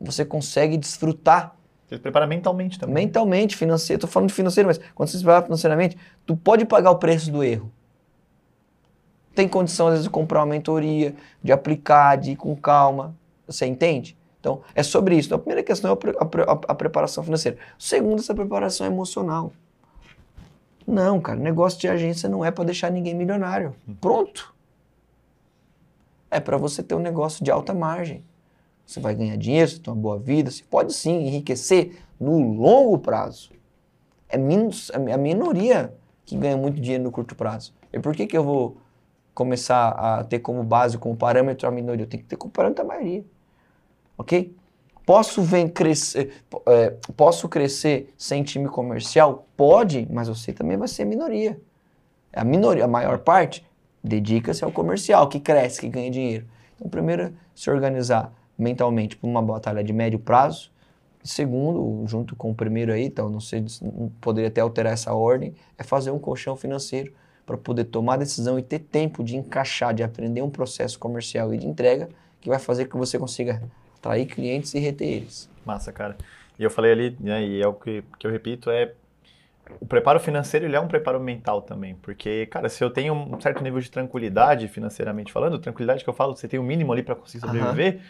você 0.00 0.24
consegue 0.24 0.76
desfrutar 0.76 1.54
Você 1.88 1.96
se 1.96 2.00
prepara 2.02 2.26
mentalmente 2.26 2.78
também. 2.78 3.06
mentalmente, 3.06 3.56
financeiro. 3.56 4.00
Tô 4.00 4.06
falando 4.06 4.28
de 4.28 4.34
financeiro, 4.34 4.66
mas 4.68 4.78
quando 4.94 5.08
você 5.08 5.18
se 5.18 5.24
prepara 5.24 5.44
financeiramente, 5.44 5.96
tu 6.26 6.36
pode 6.36 6.64
pagar 6.64 6.90
o 6.90 6.96
preço 6.96 7.30
do 7.32 7.42
erro. 7.42 7.70
Tem 9.34 9.46
condição, 9.48 9.86
às 9.86 9.92
vezes, 9.92 10.04
de 10.04 10.10
comprar 10.10 10.40
uma 10.40 10.46
mentoria, 10.46 11.14
de 11.42 11.52
aplicar, 11.52 12.16
de 12.16 12.32
ir 12.32 12.36
com 12.36 12.54
calma. 12.56 13.14
Você 13.46 13.66
entende? 13.66 14.16
Então, 14.40 14.62
é 14.74 14.82
sobre 14.82 15.16
isso. 15.16 15.28
Então, 15.28 15.36
a 15.36 15.40
primeira 15.40 15.62
questão 15.62 15.90
é 15.90 15.94
a, 15.94 16.24
a 16.24 16.52
a- 16.52 16.60
a 16.68 16.74
preparação 16.74 17.22
financeira. 17.22 17.56
O 17.78 17.82
segundo, 17.82 18.18
essa 18.20 18.34
preparação 18.34 18.86
emocional. 18.86 19.52
Não, 20.86 21.20
cara, 21.20 21.38
negócio 21.38 21.78
de 21.78 21.86
agência 21.88 22.28
não 22.28 22.44
é 22.44 22.50
para 22.50 22.64
deixar 22.64 22.90
ninguém 22.90 23.14
milionário. 23.14 23.74
Pronto. 24.00 24.54
É 26.30 26.40
para 26.40 26.56
você 26.56 26.82
ter 26.82 26.94
um 26.94 26.98
negócio 26.98 27.44
de 27.44 27.50
alta 27.50 27.72
margem. 27.74 28.24
Você 28.88 29.00
vai 29.00 29.14
ganhar 29.14 29.36
dinheiro, 29.36 29.70
você 29.70 29.78
tem 29.78 29.92
uma 29.92 30.00
boa 30.00 30.18
vida, 30.18 30.50
você 30.50 30.64
pode 30.64 30.94
sim 30.94 31.26
enriquecer 31.26 31.98
no 32.18 32.54
longo 32.54 32.96
prazo. 32.98 33.50
É 34.30 34.38
menos, 34.38 34.90
é 34.90 35.12
a 35.12 35.18
minoria 35.18 35.92
que 36.24 36.34
ganha 36.34 36.56
muito 36.56 36.80
dinheiro 36.80 37.04
no 37.04 37.12
curto 37.12 37.36
prazo. 37.36 37.74
E 37.92 38.00
por 38.00 38.16
que, 38.16 38.26
que 38.26 38.36
eu 38.36 38.42
vou 38.42 38.78
começar 39.34 39.90
a 39.90 40.24
ter 40.24 40.38
como 40.38 40.62
base, 40.62 40.96
como 40.96 41.14
parâmetro 41.14 41.68
a 41.68 41.70
minoria? 41.70 42.04
Eu 42.04 42.08
tenho 42.08 42.22
que 42.22 42.28
ter 42.30 42.36
como 42.36 42.50
parâmetro 42.50 42.82
a 42.82 42.88
maioria. 42.88 43.22
Ok? 44.16 44.56
Posso 45.04 45.42
ven- 45.42 45.68
crescer, 45.68 46.42
é, 46.66 46.96
posso 47.14 47.46
crescer 47.46 48.14
sem 48.16 48.42
time 48.42 48.68
comercial? 48.70 49.46
Pode, 49.54 50.08
mas 50.10 50.28
você 50.28 50.50
também 50.50 50.78
vai 50.78 50.88
ser 50.88 51.04
minoria. 51.04 51.60
A 52.32 52.42
minoria, 52.42 52.86
a 52.86 52.88
maior 52.88 53.18
parte, 53.18 53.62
dedica-se 54.02 54.64
ao 54.64 54.72
comercial, 54.72 55.28
que 55.28 55.40
cresce, 55.40 55.78
que 55.78 55.90
ganha 55.90 56.10
dinheiro. 56.10 56.46
Então, 56.74 56.88
primeiro, 56.88 57.34
se 57.54 57.70
organizar 57.70 58.32
mentalmente 58.58 59.16
para 59.16 59.28
uma 59.28 59.40
batalha 59.40 59.84
de 59.84 59.92
médio 59.92 60.18
prazo. 60.18 60.70
Segundo, 61.22 62.04
junto 62.06 62.34
com 62.34 62.50
o 62.50 62.54
primeiro 62.54 62.92
aí, 62.92 63.04
então 63.04 63.28
não 63.28 63.40
sei, 63.40 63.64
não 63.82 64.10
poderia 64.20 64.48
até 64.48 64.60
alterar 64.60 64.92
essa 64.92 65.12
ordem, 65.12 65.54
é 65.76 65.82
fazer 65.82 66.10
um 66.10 66.18
colchão 66.18 66.56
financeiro 66.56 67.12
para 67.44 67.56
poder 67.56 67.84
tomar 67.84 68.16
decisão 68.16 68.58
e 68.58 68.62
ter 68.62 68.78
tempo 68.78 69.24
de 69.24 69.36
encaixar, 69.36 69.94
de 69.94 70.02
aprender 70.02 70.42
um 70.42 70.50
processo 70.50 70.98
comercial 70.98 71.52
e 71.54 71.58
de 71.58 71.66
entrega 71.66 72.08
que 72.40 72.48
vai 72.48 72.58
fazer 72.58 72.84
com 72.84 72.92
que 72.92 72.98
você 72.98 73.18
consiga 73.18 73.62
atrair 73.96 74.26
clientes 74.26 74.74
e 74.74 74.78
reter 74.78 75.08
eles. 75.08 75.50
Massa, 75.64 75.92
cara. 75.92 76.16
E 76.58 76.62
eu 76.62 76.70
falei 76.70 76.92
ali, 76.92 77.16
né, 77.20 77.42
e 77.44 77.62
é 77.62 77.66
o 77.66 77.72
que, 77.72 78.02
que 78.18 78.26
eu 78.26 78.30
repito, 78.30 78.70
é 78.70 78.92
o 79.80 79.86
preparo 79.86 80.18
financeiro 80.18 80.66
ele 80.66 80.76
é 80.76 80.80
um 80.80 80.88
preparo 80.88 81.20
mental 81.20 81.62
também, 81.62 81.94
porque, 81.96 82.46
cara, 82.46 82.68
se 82.68 82.82
eu 82.82 82.90
tenho 82.90 83.12
um 83.14 83.40
certo 83.40 83.62
nível 83.62 83.80
de 83.80 83.90
tranquilidade 83.90 84.66
financeiramente 84.68 85.32
falando, 85.32 85.58
tranquilidade 85.58 86.02
que 86.02 86.10
eu 86.10 86.14
falo, 86.14 86.34
você 86.34 86.48
tem 86.48 86.58
o 86.58 86.62
mínimo 86.62 86.92
ali 86.92 87.02
para 87.02 87.14
conseguir 87.14 87.44
sobreviver, 87.44 88.00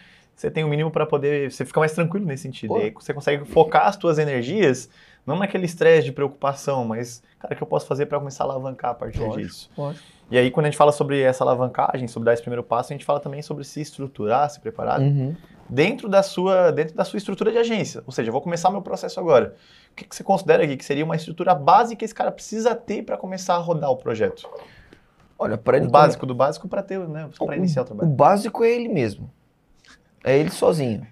você 0.40 0.50
tem 0.50 0.62
o 0.62 0.68
mínimo 0.68 0.90
para 0.90 1.04
poder, 1.04 1.50
você 1.50 1.64
fica 1.64 1.80
mais 1.80 1.92
tranquilo 1.92 2.24
nesse 2.24 2.44
sentido. 2.44 2.68
Pô. 2.74 2.78
E 2.78 2.82
aí 2.84 2.90
você 2.92 3.12
consegue 3.12 3.44
focar 3.44 3.88
as 3.88 3.96
suas 3.96 4.18
energias 4.18 4.88
não 5.26 5.36
naquele 5.36 5.66
estresse 5.66 6.04
de 6.04 6.12
preocupação, 6.12 6.84
mas, 6.86 7.22
cara, 7.38 7.52
o 7.52 7.56
que 7.56 7.62
eu 7.62 7.66
posso 7.66 7.86
fazer 7.86 8.06
para 8.06 8.18
começar 8.18 8.44
a 8.44 8.46
alavancar 8.46 8.92
a 8.92 8.94
partir 8.94 9.28
disso? 9.30 9.68
lógico. 9.76 10.04
E 10.30 10.36
aí, 10.38 10.50
quando 10.50 10.66
a 10.66 10.68
gente 10.68 10.76
fala 10.76 10.92
sobre 10.92 11.20
essa 11.22 11.42
alavancagem, 11.42 12.06
sobre 12.06 12.26
dar 12.26 12.34
esse 12.34 12.42
primeiro 12.42 12.62
passo, 12.62 12.92
a 12.92 12.94
gente 12.94 13.04
fala 13.04 13.18
também 13.18 13.40
sobre 13.42 13.64
se 13.64 13.80
estruturar, 13.80 14.48
se 14.50 14.60
preparar 14.60 15.00
Uhum. 15.00 15.34
dentro 15.68 16.06
da 16.08 16.22
sua 16.22 16.70
dentro 16.70 16.94
da 16.94 17.04
sua 17.04 17.16
estrutura 17.16 17.50
de 17.50 17.58
agência. 17.58 18.02
Ou 18.06 18.12
seja, 18.12 18.28
eu 18.28 18.32
vou 18.32 18.40
começar 18.42 18.70
meu 18.70 18.80
processo 18.82 19.18
agora. 19.18 19.54
O 19.90 19.94
que, 19.96 20.04
que 20.04 20.14
você 20.14 20.22
considera 20.22 20.62
aqui 20.64 20.76
que 20.76 20.84
seria 20.84 21.04
uma 21.04 21.16
estrutura 21.16 21.54
básica 21.54 21.98
que 21.98 22.04
esse 22.04 22.14
cara 22.14 22.30
precisa 22.30 22.74
ter 22.74 23.02
para 23.02 23.16
começar 23.16 23.54
a 23.54 23.58
rodar 23.58 23.90
o 23.90 23.96
projeto? 23.96 24.48
Olha, 25.38 25.56
para 25.58 25.76
ele 25.78 25.86
O 25.86 25.90
básico 25.90 26.26
do 26.26 26.34
básico 26.34 26.68
para 26.68 26.82
ter, 26.82 26.98
né, 27.08 27.28
para 27.38 27.56
iniciar 27.56 27.82
o 27.82 27.84
o 27.84 27.86
trabalho. 27.86 28.10
básico 28.10 28.62
é 28.64 28.70
ele 28.70 28.88
mesmo. 28.88 29.30
É 30.24 30.36
ele 30.38 30.50
sozinho. 30.50 31.06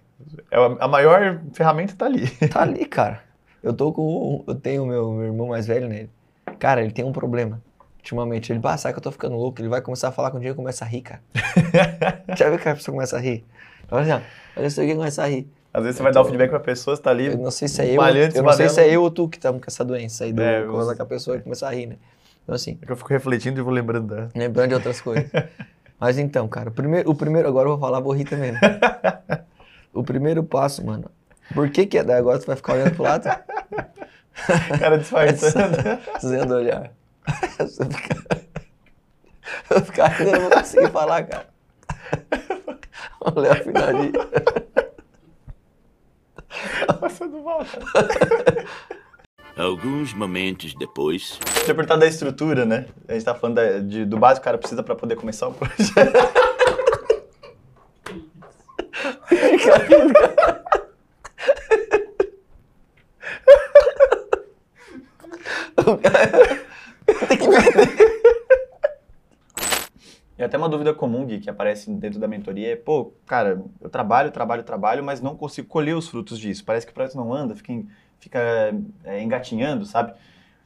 É 0.50 0.56
a, 0.80 0.88
maior 0.88 1.40
ferramenta 1.52 1.92
está 1.92 2.06
ali. 2.06 2.26
Tá 2.50 2.62
ali, 2.62 2.84
cara. 2.86 3.22
Eu 3.62 3.72
tô 3.72 3.92
com. 3.92 4.44
Eu 4.46 4.54
tenho 4.54 4.84
o 4.84 4.86
meu, 4.86 5.12
meu 5.12 5.24
irmão 5.26 5.48
mais 5.48 5.66
velho 5.66 5.88
nele. 5.88 6.10
Cara, 6.58 6.82
ele 6.82 6.92
tem 6.92 7.04
um 7.04 7.12
problema. 7.12 7.60
Ultimamente. 7.98 8.52
Ele, 8.52 8.60
ah, 8.62 8.76
sabe 8.76 8.92
que 8.94 8.98
eu 8.98 9.02
tô 9.02 9.10
ficando 9.10 9.34
louco? 9.34 9.60
Ele 9.60 9.68
vai 9.68 9.80
começar 9.80 10.08
a 10.08 10.12
falar 10.12 10.30
contigo 10.30 10.52
e 10.52 10.54
começa 10.54 10.84
a 10.84 10.88
rir, 10.88 11.00
cara. 11.02 11.20
Já 12.38 12.48
viu 12.48 12.58
que 12.60 12.68
a 12.68 12.76
pessoa 12.76 12.94
começa 12.94 13.16
a 13.16 13.20
rir? 13.20 13.44
Olha 13.90 14.02
assim, 14.02 14.12
ó. 14.12 14.58
Olha 14.60 14.66
isso 14.68 14.80
aqui 14.80 14.94
começa 14.94 15.24
a 15.24 15.26
rir. 15.26 15.48
Às 15.74 15.82
vezes 15.82 15.96
você 15.96 16.02
vai 16.04 16.12
dar 16.12 16.20
o 16.20 16.24
feedback 16.24 16.48
para 16.50 16.58
a 16.58 16.60
pessoa, 16.62 16.94
você 16.94 17.02
tá 17.02 17.10
ali 17.10 17.26
Eu 17.26 17.38
não 17.38 17.50
sei 17.50 17.66
se 17.66 17.82
é 17.82 17.90
eu. 17.90 17.96
malhando 17.96 18.34
em 18.34 18.38
Eu 18.38 18.42
não 18.44 18.52
sei 18.52 18.68
se 18.68 18.80
é 18.80 18.88
eu 18.88 19.02
ou 19.02 19.10
tu 19.10 19.28
que 19.28 19.36
estamos 19.36 19.60
com 19.60 19.66
essa 19.66 19.84
doença 19.84 20.24
aí 20.24 20.32
do 20.32 20.40
É, 20.40 20.62
eu- 20.62 20.94
que 20.94 21.02
a 21.02 21.06
pessoa 21.06 21.38
começa 21.40 21.66
a 21.66 21.70
rir, 21.70 21.86
né? 21.86 21.96
Então, 22.44 22.54
assim, 22.54 22.78
É 22.80 22.86
que 22.86 22.92
eu 22.92 22.96
fico 22.96 23.08
refletindo 23.10 23.58
e 23.58 23.62
vou 23.62 23.72
lembrando 23.72 24.28
lembrando 24.34 24.68
de 24.68 24.74
outras 24.76 25.00
coisas. 25.00 25.28
Mas 25.98 26.18
então, 26.18 26.46
cara, 26.48 26.68
o 26.68 26.72
primeiro, 26.72 27.10
o 27.10 27.14
primeiro 27.14 27.48
agora 27.48 27.66
eu 27.68 27.72
vou 27.76 27.80
falar, 27.80 28.00
vou 28.00 28.12
rir 28.12 28.24
também. 28.24 28.52
Né? 28.52 28.60
o 29.92 30.02
primeiro 30.04 30.44
passo, 30.44 30.84
mano. 30.84 31.10
Por 31.54 31.70
que 31.70 31.86
que 31.86 31.98
é 31.98 32.04
daí 32.04 32.18
agora 32.18 32.38
tu 32.38 32.46
vai 32.46 32.56
ficar 32.56 32.74
olhando 32.74 32.94
pro 32.94 33.04
lado? 33.04 33.24
Cara 34.78 34.98
disfarçando. 34.98 35.76
Dizendo 36.20 36.54
olhar. 36.54 36.92
Você 37.58 37.84
fica- 37.86 38.46
Eu 39.70 39.80
ficar 39.84 40.20
eu 40.20 40.32
não 40.32 40.40
vou 40.42 40.50
conseguir 40.50 40.90
falar, 40.90 41.22
cara. 41.24 41.46
O 43.20 43.40
Léo 43.40 43.64
finalzinho. 43.64 44.12
Passando 47.00 47.38
mal, 47.42 47.60
cara. 47.64 48.64
Alguns 49.56 50.12
momentos 50.12 50.74
depois. 50.74 51.38
Perguntar 51.64 51.96
da 51.96 52.06
estrutura, 52.06 52.66
né? 52.66 52.86
A 53.08 53.14
gente 53.14 53.24
tá 53.24 53.34
falando 53.34 53.56
da- 53.56 53.78
de- 53.78 54.04
do 54.04 54.18
básico 54.18 54.42
que 54.42 54.44
o 54.44 54.44
cara 54.44 54.58
precisa 54.58 54.82
pra 54.82 54.94
poder 54.94 55.16
começar 55.16 55.48
o 55.48 55.54
projeto. 55.54 55.94
Tem 67.28 67.38
que. 67.38 67.46
E 70.38 70.42
até 70.44 70.58
uma 70.58 70.68
dúvida 70.68 70.92
comum, 70.92 71.24
Gui, 71.24 71.38
que 71.40 71.48
aparece 71.48 71.90
dentro 71.90 72.20
da 72.20 72.28
mentoria 72.28 72.72
é, 72.72 72.76
pô, 72.76 73.14
cara, 73.26 73.62
eu 73.80 73.88
trabalho, 73.88 74.30
trabalho, 74.30 74.62
trabalho, 74.62 75.02
mas 75.02 75.18
não 75.22 75.34
consigo 75.34 75.66
colher 75.66 75.96
os 75.96 76.08
frutos 76.08 76.38
disso. 76.38 76.62
Parece 76.62 76.84
que 76.84 76.92
o 76.92 76.94
projeto 76.94 77.16
não 77.16 77.32
anda, 77.32 77.54
fica, 77.56 77.72
fica 78.20 78.40
é, 79.04 79.22
engatinhando, 79.22 79.84
sabe? 79.86 80.14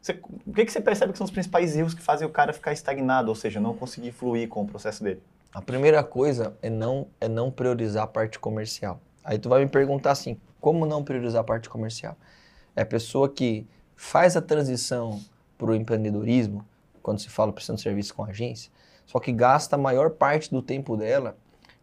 Você- 0.01 0.19
o 0.47 0.53
que, 0.53 0.65
que 0.65 0.73
você 0.73 0.81
percebe 0.81 1.13
que 1.13 1.19
são 1.19 1.25
os 1.27 1.31
principais 1.31 1.77
erros 1.77 1.93
que 1.95 2.01
fazem 2.03 2.27
o 2.27 2.31
cara 2.31 2.53
ficar 2.53 2.73
estagnado, 2.73 3.29
ou 3.29 3.35
seja, 3.35 3.61
não 3.61 3.75
conseguir 3.75 4.13
fluir 4.13 4.49
com 4.49 4.63
o 4.63 4.67
processo 4.67 5.03
dele? 5.05 5.21
A 5.53 5.61
primeira 5.61 6.03
coisa 6.03 6.57
é 6.63 6.71
não, 6.71 7.09
é 7.21 7.29
não 7.29 7.51
priorizar 7.51 8.05
a 8.05 8.07
parte 8.07 8.39
comercial. 8.39 9.01
Aí 9.25 9.39
tu 9.39 9.49
vai 9.49 9.63
me 9.65 9.71
perguntar 9.71 10.13
assim, 10.13 10.39
como 10.61 10.87
não 10.87 11.05
priorizar 11.05 11.41
a 11.41 11.45
parte 11.45 11.69
comercial? 11.69 12.17
É 12.75 12.83
a 12.83 12.87
pessoa 12.87 13.29
que 13.29 13.67
faz 13.97 14.37
a 14.37 14.41
transição 14.41 15.21
para 15.59 15.71
o 15.71 15.75
empreendedorismo, 15.75 16.65
quando 17.03 17.19
se 17.19 17.29
fala 17.29 17.53
prestando 17.53 17.81
serviço 17.81 18.15
com 18.15 18.25
agência, 18.25 18.71
só 19.05 19.19
que 19.19 19.33
gasta 19.33 19.75
a 19.77 19.79
maior 19.79 20.11
parte 20.11 20.51
do 20.51 20.63
tempo 20.63 20.97
dela 20.97 21.37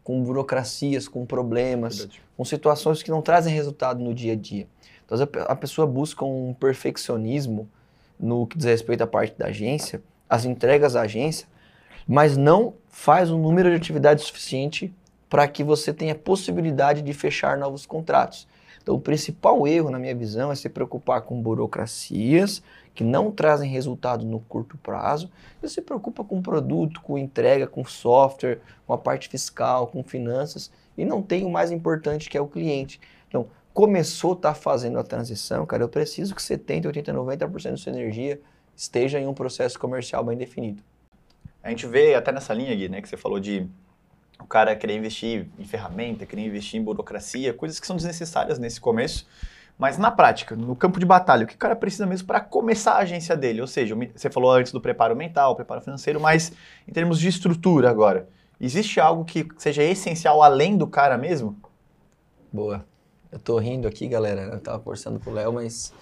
com 0.03 0.24
burocracias, 0.24 1.07
com 1.07 1.25
problemas, 1.25 2.07
com 2.38 2.45
situações 2.45 3.03
que 3.03 3.12
não 3.12 3.21
trazem 3.21 3.53
resultado 3.53 4.00
no 4.01 4.13
dia 4.13 4.33
a 4.33 4.36
dia. 4.36 4.65
Então, 5.07 5.19
a 5.23 5.25
pe- 5.25 5.45
a 5.47 5.55
pessoa 5.55 5.87
busca 5.87 6.25
um 6.25 6.53
perfeccionismo 6.53 7.67
no 8.19 8.45
que 8.45 8.57
diz 8.57 8.65
respeito 8.65 9.03
à 9.03 9.07
parte 9.07 9.37
da 9.39 9.47
agência, 9.47 10.01
as 10.29 10.43
entregas 10.43 10.93
da 10.93 11.01
agência, 11.01 11.47
mas 12.05 12.35
não 12.35 12.73
faz 12.89 13.31
um 13.31 13.41
número 13.41 13.69
de 13.69 13.75
atividades 13.77 14.25
suficiente 14.25 14.93
para 15.29 15.47
que 15.47 15.63
você 15.63 15.93
tenha 15.93 16.13
possibilidade 16.13 17.01
de 17.01 17.13
fechar 17.13 17.57
novos 17.57 17.85
contratos. 17.85 18.47
Então, 18.83 18.95
o 18.95 18.99
principal 18.99 19.67
erro, 19.67 19.89
na 19.89 19.99
minha 19.99 20.15
visão, 20.15 20.51
é 20.51 20.55
se 20.55 20.69
preocupar 20.69 21.21
com 21.21 21.41
burocracias 21.41 22.61
que 22.95 23.03
não 23.03 23.31
trazem 23.31 23.69
resultado 23.69 24.25
no 24.25 24.39
curto 24.39 24.77
prazo. 24.77 25.29
Você 25.61 25.75
se 25.75 25.81
preocupa 25.81 26.23
com 26.23 26.41
produto, 26.41 27.01
com 27.01 27.17
entrega, 27.17 27.67
com 27.67 27.85
software, 27.85 28.59
com 28.85 28.93
a 28.93 28.97
parte 28.97 29.29
fiscal, 29.29 29.87
com 29.87 30.01
finanças 30.03 30.71
e 30.97 31.05
não 31.05 31.21
tem 31.21 31.45
o 31.45 31.49
mais 31.49 31.69
importante 31.71 32.29
que 32.29 32.37
é 32.37 32.41
o 32.41 32.47
cliente. 32.47 32.99
Então, 33.27 33.47
começou 33.77 34.31
a 34.31 34.34
estar 34.34 34.53
fazendo 34.55 34.98
a 34.98 35.03
transição, 35.03 35.63
cara, 35.63 35.84
eu 35.84 35.88
preciso 35.88 36.34
que 36.34 36.41
70, 36.41 36.88
80, 36.88 37.13
90% 37.13 37.69
da 37.69 37.77
sua 37.77 37.91
energia 37.91 38.41
esteja 38.75 39.19
em 39.19 39.27
um 39.27 39.36
processo 39.36 39.77
comercial 39.77 40.24
bem 40.24 40.36
definido. 40.36 40.81
A 41.62 41.69
gente 41.69 41.86
vê 41.86 42.15
até 42.15 42.31
nessa 42.31 42.55
linha, 42.55 42.75
Gui, 42.75 42.89
né, 42.89 43.03
que 43.03 43.07
você 43.07 43.15
falou 43.15 43.39
de 43.39 43.67
o 44.39 44.46
cara 44.46 44.75
querer 44.75 44.96
investir 44.96 45.48
em 45.60 45.63
ferramenta, 45.63 46.25
querer 46.25 46.48
investir 46.48 46.79
em 46.79 46.84
burocracia, 46.84 47.53
coisas 47.53 47.79
que 47.79 47.86
são 47.86 47.96
desnecessárias 47.96 48.57
nesse 48.57 48.81
começo. 48.81 49.27
Mas 49.77 50.00
na 50.00 50.10
prática, 50.10 50.55
no 50.55 50.75
campo 50.75 51.00
de 51.00 51.05
batalha, 51.05 51.43
o 51.43 51.48
que 51.48 51.53
o 51.53 51.60
cara 51.60 51.75
precisa 51.75 52.07
mesmo 52.07 52.25
para 52.25 52.39
começar 52.39 52.93
a 52.93 53.01
agência 53.01 53.38
dele? 53.38 53.62
Ou 53.62 53.67
seja, 53.67 53.96
você 54.15 54.27
falou 54.27 54.51
antes 54.53 54.72
do 54.72 54.81
preparo 54.81 55.15
mental, 55.15 55.55
preparo 55.55 55.81
financeiro, 55.81 56.19
mas 56.19 56.51
em 56.88 56.91
termos 56.91 57.19
de 57.19 57.27
estrutura 57.27 57.91
agora, 57.91 58.27
existe 58.60 59.00
algo 59.00 59.24
que 59.24 59.48
seja 59.55 59.84
essencial 59.84 60.41
além 60.41 60.75
do 60.75 60.88
cara 60.88 61.15
mesmo? 61.15 61.55
Boa. 62.51 62.84
Eu 63.31 63.39
tô 63.39 63.57
rindo 63.57 63.88
aqui, 63.88 64.07
galera. 64.07 64.41
Eu 64.43 64.60
tava 64.60 64.79
com 64.79 64.91
o 64.91 65.34
Léo, 65.34 65.53
mas 65.53 65.93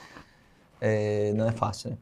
é, 0.80 1.34
não 1.34 1.48
é 1.48 1.52
fácil, 1.52 1.92
né? 1.92 1.98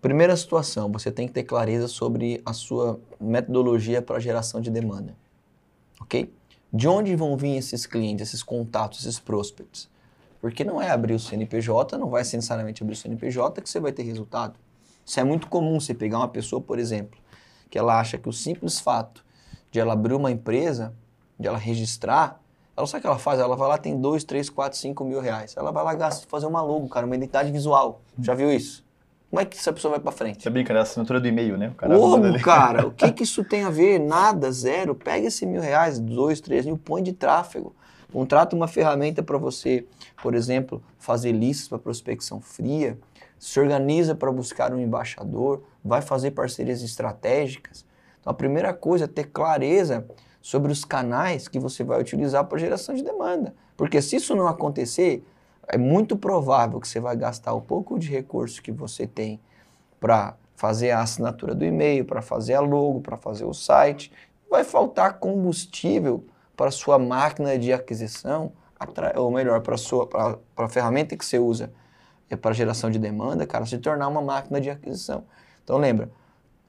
Primeira 0.00 0.36
situação, 0.36 0.92
você 0.92 1.10
tem 1.10 1.26
que 1.26 1.32
ter 1.32 1.44
clareza 1.44 1.88
sobre 1.88 2.42
a 2.44 2.52
sua 2.52 3.00
metodologia 3.18 4.02
para 4.02 4.20
geração 4.20 4.60
de 4.60 4.70
demanda. 4.70 5.16
Ok? 5.98 6.30
De 6.70 6.86
onde 6.86 7.16
vão 7.16 7.36
vir 7.38 7.56
esses 7.56 7.86
clientes, 7.86 8.28
esses 8.28 8.42
contatos, 8.42 9.00
esses 9.00 9.18
prospects? 9.18 9.88
Porque 10.42 10.62
não 10.62 10.80
é 10.80 10.90
abrir 10.90 11.14
o 11.14 11.18
CNPJ, 11.18 11.96
não 11.96 12.10
vai 12.10 12.22
ser 12.22 12.36
necessariamente 12.36 12.82
abrir 12.82 12.92
o 12.92 12.96
CNPJ 12.96 13.62
que 13.62 13.70
você 13.70 13.80
vai 13.80 13.92
ter 13.92 14.02
resultado. 14.02 14.58
Isso 15.06 15.18
é 15.18 15.24
muito 15.24 15.48
comum, 15.48 15.80
você 15.80 15.94
pegar 15.94 16.18
uma 16.18 16.28
pessoa, 16.28 16.60
por 16.60 16.78
exemplo, 16.78 17.18
que 17.70 17.78
ela 17.78 17.98
acha 17.98 18.18
que 18.18 18.28
o 18.28 18.32
simples 18.32 18.78
fato 18.78 19.24
de 19.70 19.80
ela 19.80 19.94
abrir 19.94 20.12
uma 20.12 20.30
empresa, 20.30 20.94
de 21.40 21.48
ela 21.48 21.56
registrar, 21.56 22.42
ela 22.76 22.86
sabe 22.86 22.98
o 22.98 23.00
que 23.02 23.06
ela 23.06 23.18
faz? 23.18 23.38
Ela 23.38 23.56
vai 23.56 23.68
lá, 23.68 23.78
tem 23.78 23.98
2, 23.98 24.24
3, 24.24 24.50
4, 24.50 24.78
5 24.78 25.04
mil 25.04 25.20
reais. 25.20 25.54
Ela 25.56 25.70
vai 25.70 25.84
lá 25.84 25.94
gasta, 25.94 26.26
fazer 26.28 26.46
uma 26.46 26.60
logo, 26.60 26.88
cara, 26.88 27.06
uma 27.06 27.14
identidade 27.14 27.50
visual. 27.52 28.02
Já 28.18 28.34
viu 28.34 28.52
isso? 28.52 28.84
Como 29.30 29.40
é 29.40 29.44
que 29.44 29.56
essa 29.56 29.72
pessoa 29.72 29.92
vai 29.92 30.00
pra 30.00 30.12
frente? 30.12 30.42
Você 30.42 30.50
brinca, 30.50 30.72
né? 30.72 30.80
A 30.80 30.82
assinatura 30.82 31.20
do 31.20 31.26
e-mail, 31.26 31.56
né? 31.56 31.68
O 31.68 31.74
cara 31.74 31.96
Como, 31.96 32.40
cara? 32.40 32.86
O 32.86 32.92
que, 32.92 33.10
que 33.12 33.22
isso 33.24 33.44
tem 33.44 33.64
a 33.64 33.70
ver? 33.70 33.98
Nada, 33.98 34.50
zero. 34.52 34.94
Pega 34.94 35.26
esse 35.26 35.44
mil 35.44 35.60
reais, 35.60 35.98
dois, 35.98 36.40
três 36.40 36.64
mil, 36.66 36.78
põe 36.78 37.02
de 37.02 37.12
tráfego. 37.12 37.74
Contrata 38.12 38.54
uma 38.54 38.68
ferramenta 38.68 39.24
para 39.24 39.36
você, 39.36 39.86
por 40.22 40.34
exemplo, 40.34 40.80
fazer 40.98 41.32
listas 41.32 41.66
para 41.66 41.80
prospecção 41.80 42.40
fria, 42.40 42.96
se 43.40 43.58
organiza 43.58 44.14
para 44.14 44.30
buscar 44.30 44.72
um 44.72 44.78
embaixador, 44.78 45.64
vai 45.84 46.00
fazer 46.00 46.30
parcerias 46.30 46.80
estratégicas. 46.80 47.84
Então, 48.20 48.30
a 48.30 48.34
primeira 48.34 48.72
coisa 48.72 49.06
é 49.06 49.08
ter 49.08 49.24
clareza 49.24 50.06
sobre 50.44 50.70
os 50.70 50.84
canais 50.84 51.48
que 51.48 51.58
você 51.58 51.82
vai 51.82 51.98
utilizar 51.98 52.44
para 52.44 52.58
geração 52.58 52.94
de 52.94 53.02
demanda. 53.02 53.54
Porque 53.78 54.02
se 54.02 54.16
isso 54.16 54.36
não 54.36 54.46
acontecer, 54.46 55.26
é 55.66 55.78
muito 55.78 56.18
provável 56.18 56.78
que 56.78 56.86
você 56.86 57.00
vai 57.00 57.16
gastar 57.16 57.54
o 57.54 57.62
pouco 57.62 57.98
de 57.98 58.10
recurso 58.10 58.60
que 58.60 58.70
você 58.70 59.06
tem 59.06 59.40
para 59.98 60.36
fazer 60.54 60.90
a 60.90 61.00
assinatura 61.00 61.54
do 61.54 61.64
e-mail, 61.64 62.04
para 62.04 62.20
fazer 62.20 62.52
a 62.52 62.60
logo, 62.60 63.00
para 63.00 63.16
fazer 63.16 63.46
o 63.46 63.54
site. 63.54 64.12
Vai 64.50 64.64
faltar 64.64 65.14
combustível 65.14 66.22
para 66.54 66.70
sua 66.70 66.98
máquina 66.98 67.58
de 67.58 67.72
aquisição, 67.72 68.52
ou 69.16 69.30
melhor, 69.30 69.62
para 69.62 69.78
sua 69.78 70.06
para 70.06 70.38
a 70.58 70.68
ferramenta 70.68 71.16
que 71.16 71.24
você 71.24 71.38
usa 71.38 71.72
é 72.28 72.36
para 72.36 72.52
geração 72.52 72.90
de 72.90 72.98
demanda, 72.98 73.46
cara, 73.46 73.64
se 73.64 73.78
tornar 73.78 74.08
uma 74.08 74.20
máquina 74.20 74.60
de 74.60 74.68
aquisição. 74.68 75.24
Então 75.64 75.78
lembra, 75.78 76.10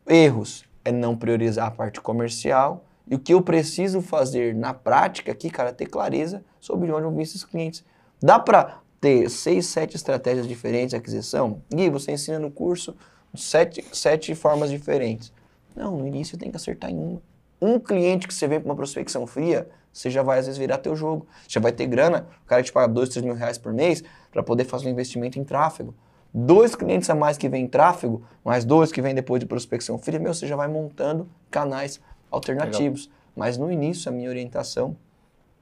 erros 0.08 0.64
é 0.86 0.94
não 0.94 1.18
priorizar 1.18 1.68
a 1.68 1.72
parte 1.72 2.00
comercial 2.00 2.85
e 3.08 3.16
o 3.16 3.20
que 3.20 3.34
eu 3.34 3.42
preciso 3.42 4.02
fazer 4.02 4.56
na 4.56 4.74
prática 4.74 5.32
aqui, 5.32 5.50
cara, 5.50 5.70
é 5.70 5.74
ter 5.74 5.86
clareza 5.86 6.44
sobre 6.60 6.92
onde 6.92 7.04
vão 7.04 7.16
vir 7.16 7.24
esses 7.24 7.44
clientes. 7.44 7.84
Dá 8.22 8.40
para 8.40 8.80
ter 9.00 9.30
seis, 9.30 9.68
sete 9.68 9.96
estratégias 9.96 10.48
diferentes 10.48 10.92
de 10.92 10.96
aquisição? 10.96 11.62
Gui, 11.74 11.90
você 11.90 12.12
ensina 12.12 12.40
no 12.40 12.50
curso 12.50 12.96
sete, 13.36 13.86
sete 13.94 14.34
formas 14.34 14.70
diferentes. 14.70 15.32
Não, 15.76 15.98
no 15.98 16.08
início 16.08 16.38
tem 16.38 16.50
que 16.50 16.58
acertar 16.58 16.90
em 16.90 16.98
uma. 16.98 17.22
Um 17.62 17.80
cliente 17.80 18.28
que 18.28 18.34
você 18.34 18.48
vem 18.48 18.60
para 18.60 18.70
uma 18.70 18.76
prospecção 18.76 19.26
fria, 19.26 19.70
você 19.92 20.10
já 20.10 20.22
vai 20.22 20.40
às 20.40 20.46
vezes 20.46 20.58
virar 20.58 20.78
teu 20.78 20.96
jogo. 20.96 21.26
Já 21.48 21.60
vai 21.60 21.72
ter 21.72 21.88
grana, 21.88 22.28
o 22.44 22.48
cara 22.48 22.62
te 22.62 22.72
paga 22.72 22.92
dois, 22.92 23.10
três 23.10 23.26
mil 23.26 23.34
reais 23.34 23.58
por 23.58 23.74
mês 23.74 24.04
para 24.32 24.44
poder 24.44 24.66
fazer 24.66 24.88
um 24.88 24.92
investimento 24.92 25.40
em 25.40 25.44
tráfego. 25.44 25.96
Dois 26.34 26.76
clientes 26.76 27.10
a 27.10 27.16
mais 27.16 27.38
que 27.38 27.48
vêm 27.48 27.64
em 27.64 27.68
tráfego, 27.68 28.22
mais 28.44 28.66
dois 28.66 28.92
que 28.92 29.02
vêm 29.02 29.16
depois 29.16 29.40
de 29.40 29.46
prospecção 29.46 29.98
fria, 29.98 30.20
meu, 30.20 30.34
você 30.34 30.46
já 30.46 30.56
vai 30.56 30.68
montando 30.68 31.30
canais 31.50 32.02
alternativos. 32.36 33.10
Mas 33.36 33.58
no 33.58 33.72
início, 33.72 34.10
a 34.10 34.12
minha 34.12 34.30
orientação 34.30 34.96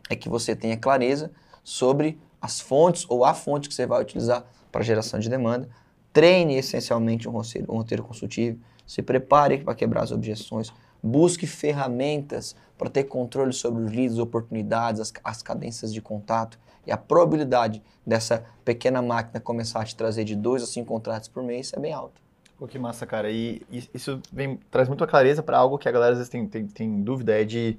é 0.09 0.15
que 0.15 0.29
você 0.29 0.55
tenha 0.55 0.77
clareza 0.77 1.31
sobre 1.63 2.19
as 2.41 2.59
fontes 2.59 3.05
ou 3.09 3.23
a 3.23 3.33
fonte 3.33 3.69
que 3.69 3.73
você 3.73 3.85
vai 3.85 4.01
utilizar 4.01 4.45
para 4.71 4.83
geração 4.83 5.19
de 5.19 5.29
demanda. 5.29 5.69
Treine 6.11 6.55
essencialmente 6.55 7.27
um 7.27 7.31
roteiro, 7.31 7.71
um 7.71 7.77
roteiro 7.77 8.03
consultivo. 8.03 8.59
Se 8.85 9.01
prepare 9.01 9.59
para 9.59 9.73
quebrar 9.73 10.03
as 10.03 10.11
objeções. 10.11 10.71
Busque 11.01 11.47
ferramentas 11.47 12.55
para 12.77 12.89
ter 12.89 13.05
controle 13.05 13.53
sobre 13.53 13.83
os 13.83 13.91
leads, 13.91 14.19
oportunidades, 14.19 15.01
as, 15.01 15.13
as 15.23 15.41
cadências 15.41 15.93
de 15.93 16.01
contato. 16.01 16.59
E 16.85 16.91
a 16.91 16.97
probabilidade 16.97 17.81
dessa 18.05 18.45
pequena 18.65 19.01
máquina 19.01 19.39
começar 19.39 19.81
a 19.81 19.85
te 19.85 19.95
trazer 19.95 20.23
de 20.25 20.35
dois 20.35 20.61
a 20.63 20.65
cinco 20.65 20.87
contratos 20.87 21.29
por 21.29 21.43
mês 21.43 21.71
é 21.73 21.79
bem 21.79 21.93
alta. 21.93 22.21
Pô, 22.63 22.67
que 22.67 22.79
massa, 22.79 23.05
cara. 23.05 23.29
E, 23.29 23.61
e 23.69 23.83
isso 23.93 24.21
vem, 24.31 24.57
traz 24.71 24.87
muita 24.87 25.05
clareza 25.05 25.43
para 25.43 25.57
algo 25.57 25.77
que 25.77 25.89
a 25.89 25.91
galera 25.91 26.13
às 26.13 26.17
vezes 26.19 26.29
tem, 26.29 26.47
tem, 26.47 26.65
tem 26.65 27.03
dúvida, 27.03 27.37
é 27.37 27.43
de, 27.43 27.77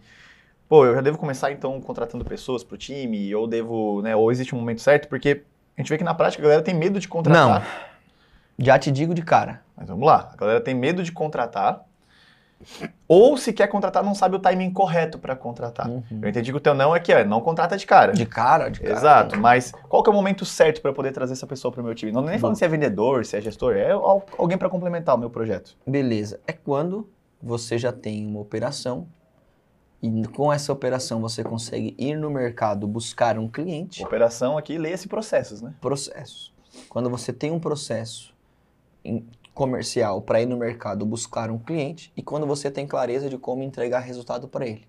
pô, 0.69 0.85
eu 0.85 0.95
já 0.95 1.00
devo 1.00 1.17
começar 1.17 1.50
então 1.50 1.81
contratando 1.81 2.23
pessoas 2.23 2.62
pro 2.62 2.76
time, 2.76 3.35
ou 3.35 3.47
devo, 3.47 4.03
né, 4.03 4.14
ou 4.14 4.31
existe 4.31 4.55
um 4.55 4.59
momento 4.59 4.83
certo, 4.83 5.09
porque 5.09 5.43
a 5.75 5.81
gente 5.81 5.88
vê 5.88 5.97
que 5.97 6.05
na 6.05 6.12
prática 6.12 6.43
a 6.43 6.45
galera 6.45 6.61
tem 6.61 6.75
medo 6.75 7.00
de 7.00 7.09
contratar. 7.09 7.67
Já 8.59 8.79
te 8.79 8.91
digo 8.91 9.14
de 9.14 9.23
cara. 9.23 9.62
Mas 9.75 9.88
vamos 9.88 10.07
lá, 10.07 10.31
a 10.31 10.37
galera 10.37 10.61
tem 10.61 10.75
medo 10.75 11.03
de 11.03 11.12
contratar, 11.12 11.83
ou 13.07 13.37
se 13.37 13.53
quer 13.53 13.67
contratar 13.67 14.03
não 14.03 14.15
sabe 14.15 14.37
o 14.37 14.39
timing 14.39 14.71
correto 14.73 15.19
para 15.19 15.37
contratar. 15.37 15.89
Uhum. 15.89 16.03
Eu 16.23 16.29
entendi 16.29 16.51
que 16.51 16.57
o 16.57 16.61
teu 16.61 16.75
não 16.75 16.95
é 16.97 17.01
que 17.01 17.13
é, 17.13 17.25
não 17.25 17.41
contrata 17.41 17.77
de 17.77 17.87
cara. 17.87 18.13
De 18.13 18.25
cara, 18.25 18.69
de 18.71 18.81
cara. 18.81 18.93
Exato, 18.93 19.37
mas 19.39 19.73
qual 19.89 20.03
que 20.03 20.09
é 20.09 20.13
o 20.13 20.15
momento 20.17 20.45
certo 20.45 20.81
para 20.81 20.91
eu 20.91 20.95
poder 20.95 21.13
trazer 21.13 21.33
essa 21.35 21.47
pessoa 21.47 21.71
para 21.71 21.81
o 21.81 21.85
meu 21.85 21.95
time? 21.95 22.11
Não 22.13 22.23
nem 22.23 22.39
falando 22.39 22.57
se 22.57 22.65
é 22.65 22.69
vendedor, 22.69 23.25
se 23.25 23.37
é 23.37 23.41
gestor, 23.41 23.77
é 23.77 23.91
al- 23.91 24.25
alguém 24.39 24.57
para 24.57 24.69
complementar 24.71 25.15
o 25.15 25.19
meu 25.19 25.29
projeto. 25.31 25.77
Beleza. 25.87 26.41
É 26.47 26.53
quando 26.53 27.09
você 27.43 27.77
já 27.77 27.93
tem 27.93 28.27
uma 28.27 28.41
operação 28.41 29.07
e 30.03 30.27
com 30.29 30.53
essa 30.53 30.73
operação 30.73 31.21
você 31.21 31.43
consegue 31.43 31.95
ir 31.99 32.15
no 32.17 32.31
mercado 32.31 32.87
buscar 32.87 33.39
um 33.39 33.49
cliente. 33.49 34.03
Operação 34.05 34.57
aqui, 34.59 34.77
leia-se 34.79 35.09
processos, 35.09 35.61
né? 35.63 35.75
Processos. 35.81 36.53
Quando 36.89 37.09
você 37.09 37.33
tem 37.33 37.51
um 37.51 37.59
processo 37.61 38.35
em- 39.05 39.27
comercial 39.55 40.21
para 40.21 40.43
ir 40.43 40.47
no 40.47 40.57
mercado 40.57 41.07
buscar 41.07 41.51
um 41.51 41.59
cliente 41.59 42.13
e 42.17 42.23
quando 42.23 42.47
você 42.47 42.71
tem 42.71 42.87
clareza 42.87 43.31
de 43.31 43.39
como 43.39 43.63
entregar 43.63 44.01
resultado 44.01 44.49
para 44.49 44.67
ele. 44.67 44.87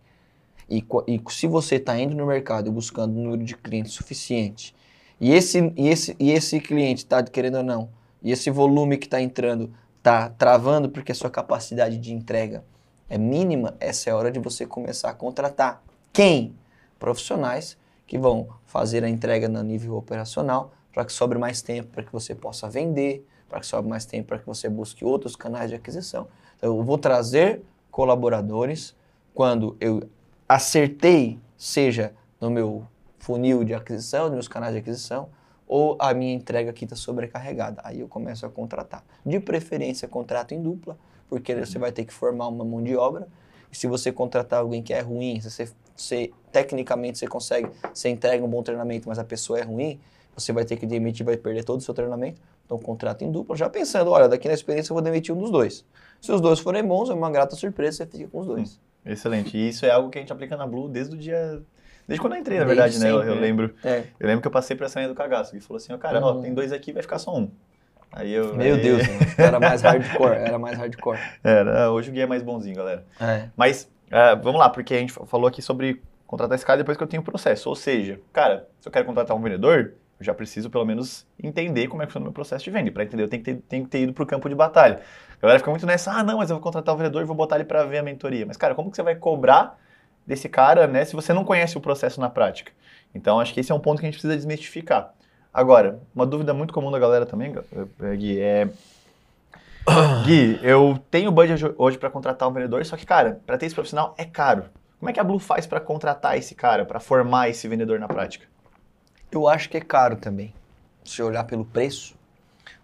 E, 0.67 0.83
e 1.07 1.21
se 1.29 1.45
você 1.45 1.75
está 1.75 1.97
indo 1.99 2.15
no 2.15 2.25
mercado 2.25 2.71
buscando 2.71 3.17
um 3.17 3.23
número 3.23 3.43
de 3.43 3.55
clientes 3.55 3.93
suficiente 3.93 4.75
e 5.21 5.31
esse, 5.31 5.71
e 5.77 5.87
esse, 5.87 6.15
e 6.19 6.31
esse 6.31 6.59
cliente 6.59 7.03
está 7.03 7.23
querendo 7.23 7.57
ou 7.57 7.63
não, 7.63 7.89
e 8.21 8.31
esse 8.31 8.49
volume 8.49 8.97
que 8.97 9.05
está 9.05 9.21
entrando 9.21 9.71
está 9.97 10.29
travando 10.29 10.89
porque 10.89 11.11
a 11.11 11.15
sua 11.15 11.29
capacidade 11.29 11.97
de 11.97 12.11
entrega 12.11 12.65
é 13.07 13.17
mínima, 13.17 13.75
essa 13.79 14.09
é 14.09 14.13
a 14.13 14.17
hora 14.17 14.31
de 14.31 14.39
você 14.39 14.65
começar 14.65 15.11
a 15.11 15.13
contratar. 15.13 15.83
Quem? 16.11 16.55
Profissionais 16.97 17.77
que 18.07 18.17
vão 18.17 18.49
fazer 18.65 19.03
a 19.03 19.09
entrega 19.09 19.47
no 19.47 19.61
nível 19.61 19.95
operacional 19.95 20.73
para 20.91 21.05
que 21.05 21.13
sobre 21.13 21.37
mais 21.37 21.61
tempo 21.61 21.89
para 21.89 22.03
que 22.03 22.11
você 22.11 22.33
possa 22.33 22.69
vender, 22.69 23.27
para 23.49 23.59
que 23.59 23.65
sobre 23.65 23.89
mais 23.89 24.05
tempo 24.05 24.27
para 24.27 24.39
que 24.39 24.45
você 24.45 24.69
busque 24.69 25.05
outros 25.05 25.35
canais 25.35 25.69
de 25.69 25.75
aquisição. 25.75 26.27
Então, 26.57 26.75
eu 26.77 26.83
vou 26.83 26.97
trazer 26.97 27.61
colaboradores 27.91 28.95
quando 29.33 29.75
eu 29.79 30.03
acertei, 30.47 31.39
seja 31.57 32.13
no 32.39 32.49
meu 32.49 32.85
funil 33.19 33.63
de 33.63 33.73
aquisição, 33.73 34.25
nos 34.25 34.33
meus 34.33 34.47
canais 34.47 34.73
de 34.73 34.79
aquisição, 34.79 35.29
ou 35.67 35.97
a 35.99 36.13
minha 36.13 36.33
entrega 36.33 36.69
aqui 36.69 36.83
está 36.83 36.95
sobrecarregada. 36.95 37.81
Aí 37.83 37.99
eu 37.99 38.07
começo 38.07 38.45
a 38.45 38.49
contratar. 38.49 39.03
De 39.25 39.39
preferência, 39.39 40.07
contrato 40.07 40.53
em 40.53 40.61
dupla, 40.61 40.97
porque 41.27 41.55
você 41.55 41.79
vai 41.79 41.91
ter 41.91 42.05
que 42.05 42.13
formar 42.13 42.47
uma 42.47 42.63
mão 42.63 42.83
de 42.83 42.95
obra. 42.95 43.27
E 43.71 43.75
se 43.75 43.87
você 43.87 44.11
contratar 44.11 44.59
alguém 44.59 44.83
que 44.83 44.93
é 44.93 45.01
ruim, 45.01 45.41
se 45.41 45.49
você, 45.49 45.69
você- 45.95 46.31
tecnicamente 46.51 47.17
você 47.17 47.27
consegue, 47.27 47.69
você 47.93 48.09
entrega 48.09 48.45
um 48.45 48.47
bom 48.47 48.61
treinamento, 48.61 49.09
mas 49.09 49.17
a 49.17 49.23
pessoa 49.23 49.59
é 49.59 49.63
ruim, 49.63 49.99
você 50.35 50.53
vai 50.53 50.65
ter 50.65 50.77
que 50.77 50.85
demitir, 50.85 51.25
vai 51.25 51.37
perder 51.37 51.63
todo 51.63 51.79
o 51.79 51.83
seu 51.83 51.93
treinamento. 51.93 52.39
Então, 52.65 52.77
contrato 52.79 53.23
em 53.23 53.31
dupla, 53.31 53.55
já 53.55 53.69
pensando, 53.69 54.09
olha, 54.11 54.27
daqui 54.27 54.47
na 54.47 54.53
experiência 54.53 54.91
eu 54.91 54.95
vou 54.95 55.03
demitir 55.03 55.33
um 55.35 55.37
dos 55.39 55.51
dois. 55.51 55.85
Se 56.19 56.31
os 56.31 56.41
dois 56.41 56.59
forem 56.59 56.83
bons, 56.83 57.09
é 57.09 57.13
uma 57.13 57.29
grata 57.29 57.55
surpresa, 57.55 57.97
você 57.97 58.05
fica 58.07 58.27
com 58.29 58.39
os 58.39 58.47
dois. 58.47 58.79
Excelente. 59.05 59.55
E 59.55 59.69
isso 59.69 59.85
é 59.85 59.91
algo 59.91 60.09
que 60.09 60.17
a 60.17 60.21
gente 60.21 60.33
aplica 60.33 60.57
na 60.57 60.65
Blue 60.65 60.89
desde 60.89 61.13
o 61.15 61.17
dia. 61.17 61.61
Desde 62.07 62.19
quando 62.21 62.33
eu 62.33 62.39
entrei, 62.39 62.57
na 62.59 62.65
Desde 62.65 62.81
verdade, 62.81 62.99
né? 63.03 63.11
Eu, 63.11 63.17
sempre, 63.17 63.31
eu 63.31 63.35
né? 63.35 63.41
lembro. 63.41 63.75
É. 63.83 64.03
Eu 64.19 64.27
lembro 64.27 64.41
que 64.41 64.47
eu 64.47 64.51
passei 64.51 64.75
essa 64.81 64.99
linha 64.99 65.09
do 65.09 65.15
cagaço. 65.15 65.51
Que 65.51 65.59
falou 65.59 65.77
assim, 65.77 65.93
ó, 65.93 65.97
cara, 65.97 66.19
ó, 66.23 66.33
Uhum. 66.33 66.41
tem 66.41 66.53
dois 66.53 66.71
aqui, 66.71 66.91
vai 66.91 67.03
ficar 67.03 67.19
só 67.19 67.35
um. 67.35 67.49
Aí 68.11 68.31
eu. 68.31 68.55
Meu 68.55 68.75
aí- 68.75 68.81
Deus, 68.81 69.01
era 69.37 69.59
mais 69.59 69.81
hardcore, 69.83 70.35
era 70.35 70.57
mais 70.57 70.77
hardcore. 70.77 71.19
Era, 71.43 71.91
hoje 71.91 72.09
o 72.09 72.13
Gui 72.13 72.21
é 72.21 72.25
mais 72.25 72.41
bonzinho, 72.41 72.75
galera. 72.75 73.05
É. 73.19 73.49
Mas 73.55 73.87
ah, 74.11 74.33
vamos 74.35 74.59
lá, 74.59 74.69
porque 74.69 74.93
a 74.93 74.97
gente 74.99 75.13
falou 75.13 75.47
aqui 75.47 75.61
sobre 75.61 76.01
contratar 76.25 76.55
esse 76.55 76.65
cara 76.65 76.77
depois 76.77 76.97
que 76.97 77.03
eu 77.03 77.07
tenho 77.07 77.21
o 77.21 77.25
processo. 77.25 77.69
Ou 77.69 77.75
seja, 77.75 78.19
cara, 78.33 78.67
se 78.79 78.87
eu 78.87 78.91
quero 78.91 79.05
contratar 79.05 79.35
um 79.37 79.41
vendedor, 79.41 79.93
eu 80.19 80.25
já 80.25 80.33
preciso 80.33 80.69
pelo 80.69 80.85
menos 80.85 81.27
entender 81.41 81.87
como 81.87 82.01
é 82.01 82.05
que 82.05 82.11
funciona 82.11 82.25
o 82.25 82.27
meu 82.27 82.33
processo 82.33 82.63
de 82.63 82.71
venda. 82.71 82.91
Para 82.91 83.03
entender, 83.03 83.23
eu 83.23 83.27
tenho 83.27 83.43
que 83.43 83.53
ter, 83.53 83.61
tenho 83.67 83.83
que 83.83 83.89
ter 83.89 84.01
ido 84.01 84.13
pro 84.13 84.25
campo 84.25 84.47
de 84.47 84.55
batalha. 84.55 85.01
A 85.37 85.41
galera 85.41 85.59
fica 85.59 85.69
muito 85.69 85.85
nessa, 85.85 86.11
ah, 86.11 86.23
não, 86.23 86.37
mas 86.37 86.49
eu 86.49 86.55
vou 86.55 86.63
contratar 86.63 86.93
o 86.95 86.97
vendedor 86.97 87.21
e 87.21 87.25
vou 87.25 87.35
botar 87.35 87.55
ele 87.55 87.65
para 87.65 87.83
ver 87.83 87.97
a 87.97 88.03
mentoria. 88.03 88.45
Mas, 88.45 88.57
cara, 88.57 88.73
como 88.73 88.89
que 88.89 88.95
você 88.95 89.03
vai 89.03 89.15
cobrar 89.15 89.77
desse 90.25 90.47
cara, 90.47 90.87
né, 90.87 91.05
se 91.05 91.15
você 91.15 91.33
não 91.33 91.43
conhece 91.43 91.77
o 91.77 91.81
processo 91.81 92.19
na 92.21 92.29
prática? 92.29 92.71
Então, 93.13 93.39
acho 93.39 93.53
que 93.53 93.59
esse 93.59 93.71
é 93.71 93.75
um 93.75 93.79
ponto 93.79 93.99
que 93.99 94.05
a 94.05 94.07
gente 94.07 94.15
precisa 94.15 94.35
desmistificar. 94.35 95.13
Agora, 95.53 95.99
uma 96.13 96.25
dúvida 96.25 96.53
muito 96.53 96.73
comum 96.73 96.91
da 96.91 96.99
galera 96.99 97.25
também, 97.25 97.53
eh, 98.01 98.15
Gui, 98.15 98.41
é 98.41 98.67
Gui, 100.25 100.59
eu 100.63 100.99
tenho 101.11 101.31
budget 101.31 101.63
hoje 101.77 101.97
para 101.97 102.09
contratar 102.09 102.49
um 102.49 102.51
vendedor, 102.51 102.83
só 102.85 102.97
que, 102.97 103.05
cara, 103.05 103.39
para 103.45 103.57
ter 103.57 103.67
esse 103.67 103.75
profissional 103.75 104.15
é 104.17 104.25
caro. 104.25 104.65
Como 104.99 105.09
é 105.09 105.13
que 105.13 105.19
a 105.19 105.23
Blue 105.23 105.39
faz 105.39 105.67
para 105.67 105.79
contratar 105.79 106.37
esse 106.37 106.55
cara, 106.55 106.85
para 106.85 106.99
formar 106.99 107.49
esse 107.49 107.67
vendedor 107.67 107.99
na 107.99 108.07
prática? 108.07 108.47
Eu 109.31 109.47
acho 109.47 109.69
que 109.69 109.77
é 109.77 109.81
caro 109.81 110.15
também. 110.15 110.53
Se 111.03 111.21
olhar 111.21 111.43
pelo 111.43 111.65
preço, 111.65 112.15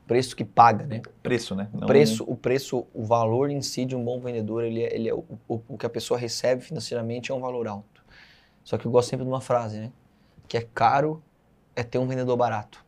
preço 0.06 0.36
que 0.36 0.44
paga, 0.44 0.86
né? 0.86 1.02
Preço, 1.24 1.56
né? 1.56 1.70
O 1.74 1.80
Não- 1.80 1.88
preço, 1.88 2.24
o 2.28 2.36
preço, 2.36 2.86
o 2.94 3.04
valor 3.06 3.50
em 3.50 3.62
si 3.62 3.86
de 3.86 3.96
um 3.96 4.04
bom 4.04 4.20
vendedor, 4.20 4.64
ele 4.64 4.84
é, 4.84 4.94
ele 4.94 5.10
é 5.10 5.14
o, 5.14 5.24
o, 5.48 5.62
o 5.70 5.78
que 5.78 5.86
a 5.86 5.90
pessoa 5.90 6.20
recebe 6.20 6.62
financeiramente 6.62 7.32
é 7.32 7.34
um 7.34 7.40
valor 7.40 7.68
alto. 7.68 8.04
Só 8.64 8.78
que 8.78 8.86
eu 8.86 8.92
gosto 8.92 9.10
sempre 9.10 9.26
de 9.26 9.32
uma 9.32 9.42
frase, 9.42 9.80
né? 9.80 9.92
Que 10.48 10.58
é 10.58 10.62
caro 10.62 11.24
é 11.76 11.84
ter 11.84 11.98
um 11.98 12.08
vendedor 12.08 12.36
barato. 12.38 12.84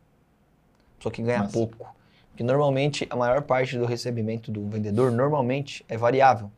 Só 0.99 1.09
que 1.09 1.21
ganha 1.23 1.39
Massa. 1.39 1.53
pouco. 1.53 1.95
Porque 2.29 2.43
normalmente 2.43 3.07
a 3.09 3.15
maior 3.15 3.41
parte 3.43 3.77
do 3.77 3.85
recebimento 3.85 4.51
do 4.51 4.67
vendedor 4.67 5.11
normalmente 5.11 5.85
é 5.87 5.97
variável. 5.97 6.51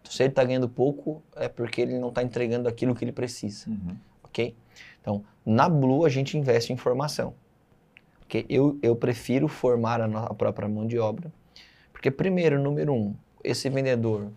Então, 0.00 0.12
se 0.12 0.22
ele 0.22 0.30
está 0.30 0.44
ganhando 0.44 0.68
pouco, 0.68 1.22
é 1.34 1.48
porque 1.48 1.80
ele 1.80 1.98
não 1.98 2.10
está 2.10 2.22
entregando 2.22 2.68
aquilo 2.68 2.94
que 2.94 3.04
ele 3.04 3.12
precisa 3.12 3.68
Uhum. 3.68 3.96
ok? 4.22 4.54
Então, 5.06 5.22
na 5.44 5.68
Blue 5.68 6.04
a 6.04 6.08
gente 6.08 6.36
investe 6.36 6.72
em 6.72 6.76
formação. 6.76 7.32
ok? 8.24 8.44
Eu, 8.48 8.76
eu 8.82 8.96
prefiro 8.96 9.46
formar 9.46 10.00
a, 10.00 10.08
no- 10.08 10.18
a 10.18 10.34
própria 10.34 10.68
mão 10.68 10.84
de 10.84 10.98
obra, 10.98 11.32
porque 11.92 12.10
primeiro, 12.10 12.60
número 12.60 12.92
um, 12.92 13.14
esse 13.44 13.68
vendedor 13.70 14.32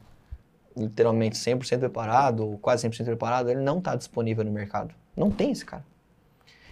literalmente 0.78 1.36
100% 1.36 1.80
preparado, 1.80 2.46
ou 2.48 2.58
quase 2.60 2.88
100% 2.88 3.04
preparado, 3.06 3.50
ele 3.50 3.62
não 3.62 3.80
está 3.80 3.96
disponível 3.96 4.46
no 4.46 4.52
mercado. 4.52 4.94
Não 5.18 5.32
tem 5.32 5.52
esse 5.52 5.66
cara. 5.66 5.84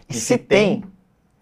E, 0.08 0.12
E 0.12 0.14
se 0.14 0.22
se 0.22 0.38
tem, 0.38 0.84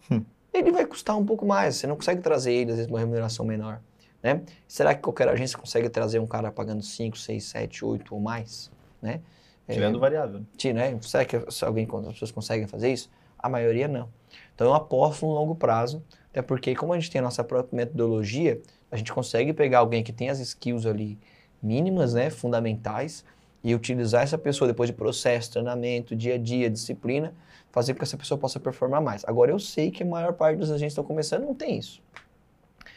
Hum. 0.10 0.24
ele 0.54 0.72
vai 0.72 0.86
custar 0.86 1.18
um 1.18 1.26
pouco 1.26 1.46
mais, 1.46 1.76
você 1.76 1.86
não 1.88 1.96
consegue 1.98 2.22
trazer 2.22 2.54
ele, 2.54 2.72
às 2.72 2.78
vezes, 2.78 2.89
uma 2.89 3.00
remuneração 3.00 3.46
menor. 3.46 3.82
Né? 4.24 4.41
Será 4.68 4.96
que 4.96 5.02
qualquer 5.02 5.28
agência 5.28 5.58
consegue 5.60 5.89
trazer 5.89 6.20
um 6.20 6.26
cara 6.26 6.52
pagando 6.52 6.82
5, 6.82 7.18
6, 7.18 7.44
7, 7.44 7.84
8 7.84 8.15
ou 8.15 8.22
mais? 8.22 8.72
Né? 9.02 9.20
É, 9.67 9.73
Tirando 9.73 9.99
variável. 9.99 10.39
né? 10.39 10.91
Né? 10.91 10.99
Será 11.01 11.25
que 11.25 11.51
se 11.51 11.65
alguém, 11.65 11.88
as 12.08 12.13
pessoas 12.13 12.32
conseguem 12.32 12.67
fazer 12.67 12.91
isso? 12.91 13.10
A 13.38 13.49
maioria 13.49 13.88
não. 13.88 14.10
Então 14.54 14.67
eu 14.67 14.73
aposto 14.73 15.25
no 15.25 15.34
longo 15.34 15.56
prazo, 15.56 16.04
até 16.30 16.41
porque 16.41 16.75
como 16.75 16.93
a 16.93 16.99
gente 16.99 17.12
tem 17.12 17.19
a 17.19 17.23
nossa 17.23 17.43
própria 17.43 17.75
metodologia, 17.75 18.62
a 18.91 18.97
gente 18.97 19.12
consegue 19.12 19.54
pegar 19.54 19.80
alguém 19.80 20.04
que 20.04 20.13
tem 20.13 20.30
as 20.30 20.39
skills 20.39 20.86
ali 20.86 21.17
mínimas, 21.62 22.13
né, 22.13 22.30
fundamentais, 22.30 23.25
e 23.63 23.73
utilizar 23.73 24.21
essa 24.21 24.38
pessoa 24.38 24.67
depois 24.67 24.89
de 24.89 24.95
processo, 24.95 25.51
treinamento, 25.51 26.15
dia 26.15 26.36
a 26.36 26.38
dia, 26.38 26.69
disciplina, 26.69 27.34
fazer 27.71 27.93
com 27.93 27.99
que 27.99 28.04
essa 28.04 28.15
pessoa 28.15 28.38
possa 28.38 28.60
performar 28.60 29.01
mais. 29.01 29.25
Agora 29.25 29.51
eu 29.51 29.58
sei 29.58 29.89
que 29.89 30.04
a 30.04 30.06
maior 30.06 30.34
parte 30.34 30.58
dos 30.58 30.69
agentes 30.69 30.93
que 30.93 30.99
estão 30.99 31.04
começando 31.04 31.43
não 31.43 31.56
tem 31.56 31.78
isso. 31.80 31.99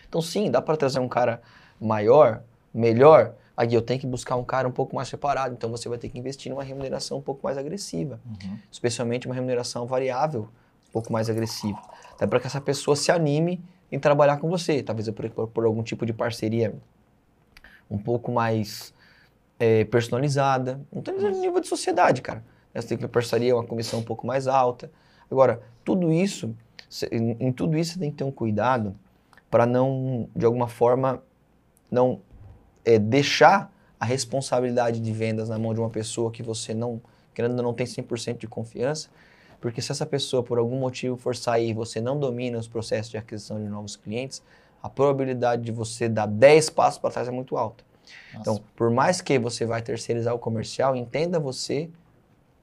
Então 0.09 0.21
sim, 0.21 0.51
dá 0.51 0.61
para 0.61 0.77
trazer 0.77 1.01
um 1.01 1.09
cara 1.09 1.41
maior, 1.81 2.43
melhor, 2.73 3.35
aí 3.59 3.75
eu 3.75 3.83
tenho 3.83 3.99
que 3.99 4.07
buscar 4.07 4.37
um 4.37 4.45
cara 4.45 4.69
um 4.69 4.71
pouco 4.71 4.95
mais 4.95 5.09
separado, 5.09 5.53
então 5.53 5.69
você 5.69 5.89
vai 5.89 5.99
ter 5.99 6.09
que 6.09 6.17
investir 6.17 6.49
numa 6.49 6.63
remuneração 6.63 7.19
um 7.19 7.21
pouco 7.21 7.41
mais 7.43 7.59
agressiva, 7.59 8.21
especialmente 8.71 9.27
uma 9.27 9.35
remuneração 9.35 9.85
variável 9.85 10.49
um 10.89 10.93
pouco 10.93 11.13
mais 11.13 11.29
agressiva, 11.29 11.83
até 12.13 12.25
para 12.25 12.39
que 12.39 12.47
essa 12.47 12.61
pessoa 12.61 12.95
se 12.95 13.11
anime 13.11 13.61
em 13.91 13.99
trabalhar 13.99 14.37
com 14.37 14.49
você, 14.49 14.81
talvez 14.81 15.11
por, 15.11 15.29
por, 15.31 15.49
por 15.49 15.65
algum 15.65 15.83
tipo 15.83 16.07
de 16.07 16.13
parceria 16.13 16.73
um 17.91 17.99
pouco 17.99 18.31
mais 18.31 18.95
eh, 19.59 19.85
personalizada, 19.87 20.81
não 20.93 21.01
estou 21.01 21.17
dizendo 21.17 21.41
nível 21.41 21.61
de 21.61 21.67
sociedade, 21.67 22.23
cara, 22.23 22.45
você 22.73 22.87
tem 22.87 22.97
que 22.97 23.09
parceria, 23.09 23.57
uma 23.57 23.65
comissão 23.65 23.99
um 23.99 24.05
pouco 24.05 24.25
mais 24.25 24.47
alta, 24.47 24.89
agora, 25.29 25.61
tudo 25.85 26.13
isso, 26.13 26.55
em 27.11 27.51
tudo 27.51 27.77
isso 27.77 27.95
você 27.95 27.99
tem 27.99 28.11
que 28.13 28.19
ter 28.19 28.25
um 28.25 28.31
cuidado 28.31 28.95
para 29.51 29.67
não, 29.67 30.29
de 30.37 30.47
alguma 30.47 30.69
forma, 30.69 31.21
não 31.91 32.21
é, 32.85 32.99
deixar 32.99 33.73
a 33.99 34.05
responsabilidade 34.05 35.01
de 35.01 35.13
vendas 35.13 35.49
na 35.49 35.59
mão 35.59 35.75
de 35.75 35.81
uma 35.81 35.91
pessoa 35.91 36.31
que 36.31 36.43
você 36.43 36.73
não, 36.73 37.01
querendo 37.35 37.63
não 37.63 37.75
tem 37.75 37.87
100% 37.87 38.39
de 38.39 38.47
confiança, 38.47 39.09
porque 39.61 39.83
se 39.83 39.91
essa 39.91 40.07
pessoa, 40.07 40.43
por 40.43 40.59
algum 40.59 40.79
motivo, 40.79 41.17
for 41.17 41.35
sair 41.35 41.71
e 41.71 41.75
você 41.75 42.01
não 42.01 42.19
domina 42.19 42.59
os 42.59 42.69
processos 42.69 43.11
de 43.11 43.17
aquisição 43.17 43.59
de 43.59 43.69
novos 43.69 43.97
clientes, 43.97 44.43
a 44.83 44.89
probabilidade 44.89 45.63
de 45.63 45.73
você 45.73 46.09
dar 46.09 46.27
10 46.27 46.71
passos 46.71 46.99
para 46.99 47.11
trás 47.11 47.27
é 47.27 47.33
muito 47.33 47.57
alta. 47.57 47.85
Nossa. 48.33 48.41
Então, 48.41 48.65
por 48.77 48.91
mais 48.91 49.21
que 49.21 49.39
você 49.39 49.67
vai 49.67 49.83
terceirizar 49.83 50.35
o 50.35 50.39
comercial, 50.39 50.95
entenda 50.95 51.41
você 51.41 51.91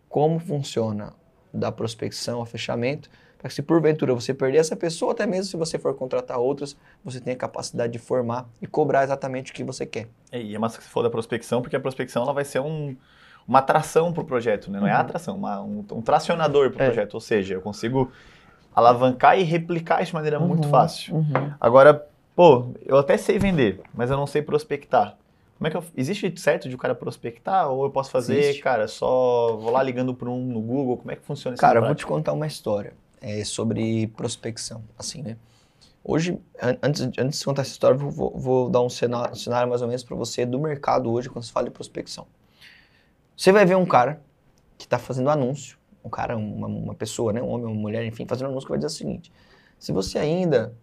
como 0.07 0.39
funciona 0.39 1.13
da 1.53 1.71
prospecção 1.71 2.39
ao 2.39 2.45
fechamento, 2.45 3.09
para 3.37 3.49
que 3.49 3.55
se 3.55 3.61
porventura 3.61 4.13
você 4.13 4.33
perder 4.33 4.57
essa 4.59 4.75
pessoa, 4.75 5.11
até 5.11 5.25
mesmo 5.25 5.45
se 5.45 5.57
você 5.57 5.77
for 5.77 5.93
contratar 5.93 6.37
outras, 6.39 6.75
você 7.03 7.19
tenha 7.19 7.35
capacidade 7.35 7.93
de 7.93 7.99
formar 7.99 8.47
e 8.61 8.67
cobrar 8.67 9.03
exatamente 9.03 9.51
o 9.51 9.55
que 9.55 9.63
você 9.63 9.85
quer. 9.85 10.07
É, 10.31 10.41
E 10.41 10.55
é 10.55 10.59
massa 10.59 10.77
que 10.77 10.83
você 10.83 10.89
for 10.89 11.03
da 11.03 11.09
prospecção, 11.09 11.61
porque 11.61 11.75
a 11.75 11.79
prospecção 11.79 12.23
ela 12.23 12.33
vai 12.33 12.45
ser 12.45 12.59
um, 12.59 12.95
uma 13.47 13.59
atração 13.59 14.11
para 14.11 14.23
o 14.23 14.25
projeto, 14.25 14.71
né? 14.71 14.79
Não 14.79 14.87
é 14.87 14.93
Uhum. 14.93 14.99
atração, 14.99 15.35
uma- 15.37 15.61
um, 15.61 15.85
um 15.91 16.01
tracionador 16.01 16.71
para 16.71 16.79
o 16.79 16.81
É. 16.83 16.85
projeto. 16.87 17.13
Ou 17.13 17.21
seja, 17.21 17.53
eu 17.53 17.61
consigo 17.61 18.11
alavancar 18.73 19.39
e 19.39 19.43
replicar 19.43 20.01
isso 20.01 20.09
de 20.11 20.15
maneira 20.15 20.39
muito 20.39 20.65
Uhum, 20.65 20.71
fácil. 20.71 21.15
uhum. 21.15 21.51
Agora, 21.59 22.05
pô, 22.35 22.73
eu 22.85 22.97
até 22.97 23.17
sei 23.17 23.37
vender, 23.39 23.79
mas 23.93 24.09
eu 24.11 24.17
não 24.17 24.27
sei 24.27 24.41
prospectar. 24.41 25.17
Como 25.57 25.67
é 25.67 25.71
que 25.71 25.77
eu, 25.77 25.83
existe 25.95 26.37
certo 26.37 26.67
de 26.67 26.75
o 26.75 26.77
cara 26.77 26.93
prospectar 26.93 27.69
ou 27.69 27.85
eu 27.85 27.89
posso 27.89 28.11
fazer, 28.11 28.39
Existe. 28.39 28.61
cara, 28.61 28.87
só 28.89 29.55
vou 29.55 29.71
lá 29.71 29.81
ligando 29.81 30.13
para 30.13 30.29
um 30.29 30.45
no 30.45 30.61
Google? 30.61 30.97
Como 30.97 31.11
é 31.11 31.15
que 31.15 31.23
funciona 31.23 31.55
isso? 31.55 31.61
Cara, 31.61 31.79
eu 31.79 31.85
vou 31.85 31.95
te 31.95 32.05
contar 32.05 32.33
uma 32.33 32.45
história 32.45 32.93
é, 33.25 33.43
sobre 33.43 34.07
prospecção, 34.09 34.83
assim, 34.97 35.23
né? 35.23 35.35
Hoje, 36.03 36.39
an- 36.61 36.77
antes, 36.83 37.01
antes 37.17 37.39
de 37.39 37.45
contar 37.45 37.63
essa 37.63 37.71
história, 37.71 37.97
vou, 37.97 38.31
vou 38.37 38.69
dar 38.69 38.81
um 38.81 38.89
cenário, 38.89 39.31
um 39.33 39.35
cenário 39.35 39.67
mais 39.67 39.81
ou 39.81 39.87
menos 39.87 40.03
para 40.03 40.15
você 40.15 40.45
do 40.45 40.59
mercado 40.59 41.11
hoje 41.11 41.27
quando 41.29 41.43
se 41.43 41.51
fala 41.51 41.65
de 41.65 41.71
prospecção. 41.71 42.27
Você 43.35 43.51
vai 43.51 43.65
ver 43.65 43.75
um 43.75 43.85
cara 43.85 44.21
que 44.77 44.85
está 44.85 44.99
fazendo 44.99 45.29
anúncio, 45.29 45.77
um 46.03 46.09
cara, 46.09 46.37
uma, 46.37 46.67
uma 46.67 46.93
pessoa, 46.93 47.33
né, 47.33 47.41
um 47.41 47.49
homem, 47.49 47.65
uma 47.65 47.75
mulher, 47.75 48.05
enfim, 48.05 48.25
fazendo 48.27 48.49
anúncio 48.49 48.67
que 48.67 48.71
vai 48.71 48.77
dizer 48.77 48.87
o 48.87 48.97
seguinte: 48.97 49.31
se 49.79 49.91
você 49.91 50.19
ainda 50.19 50.73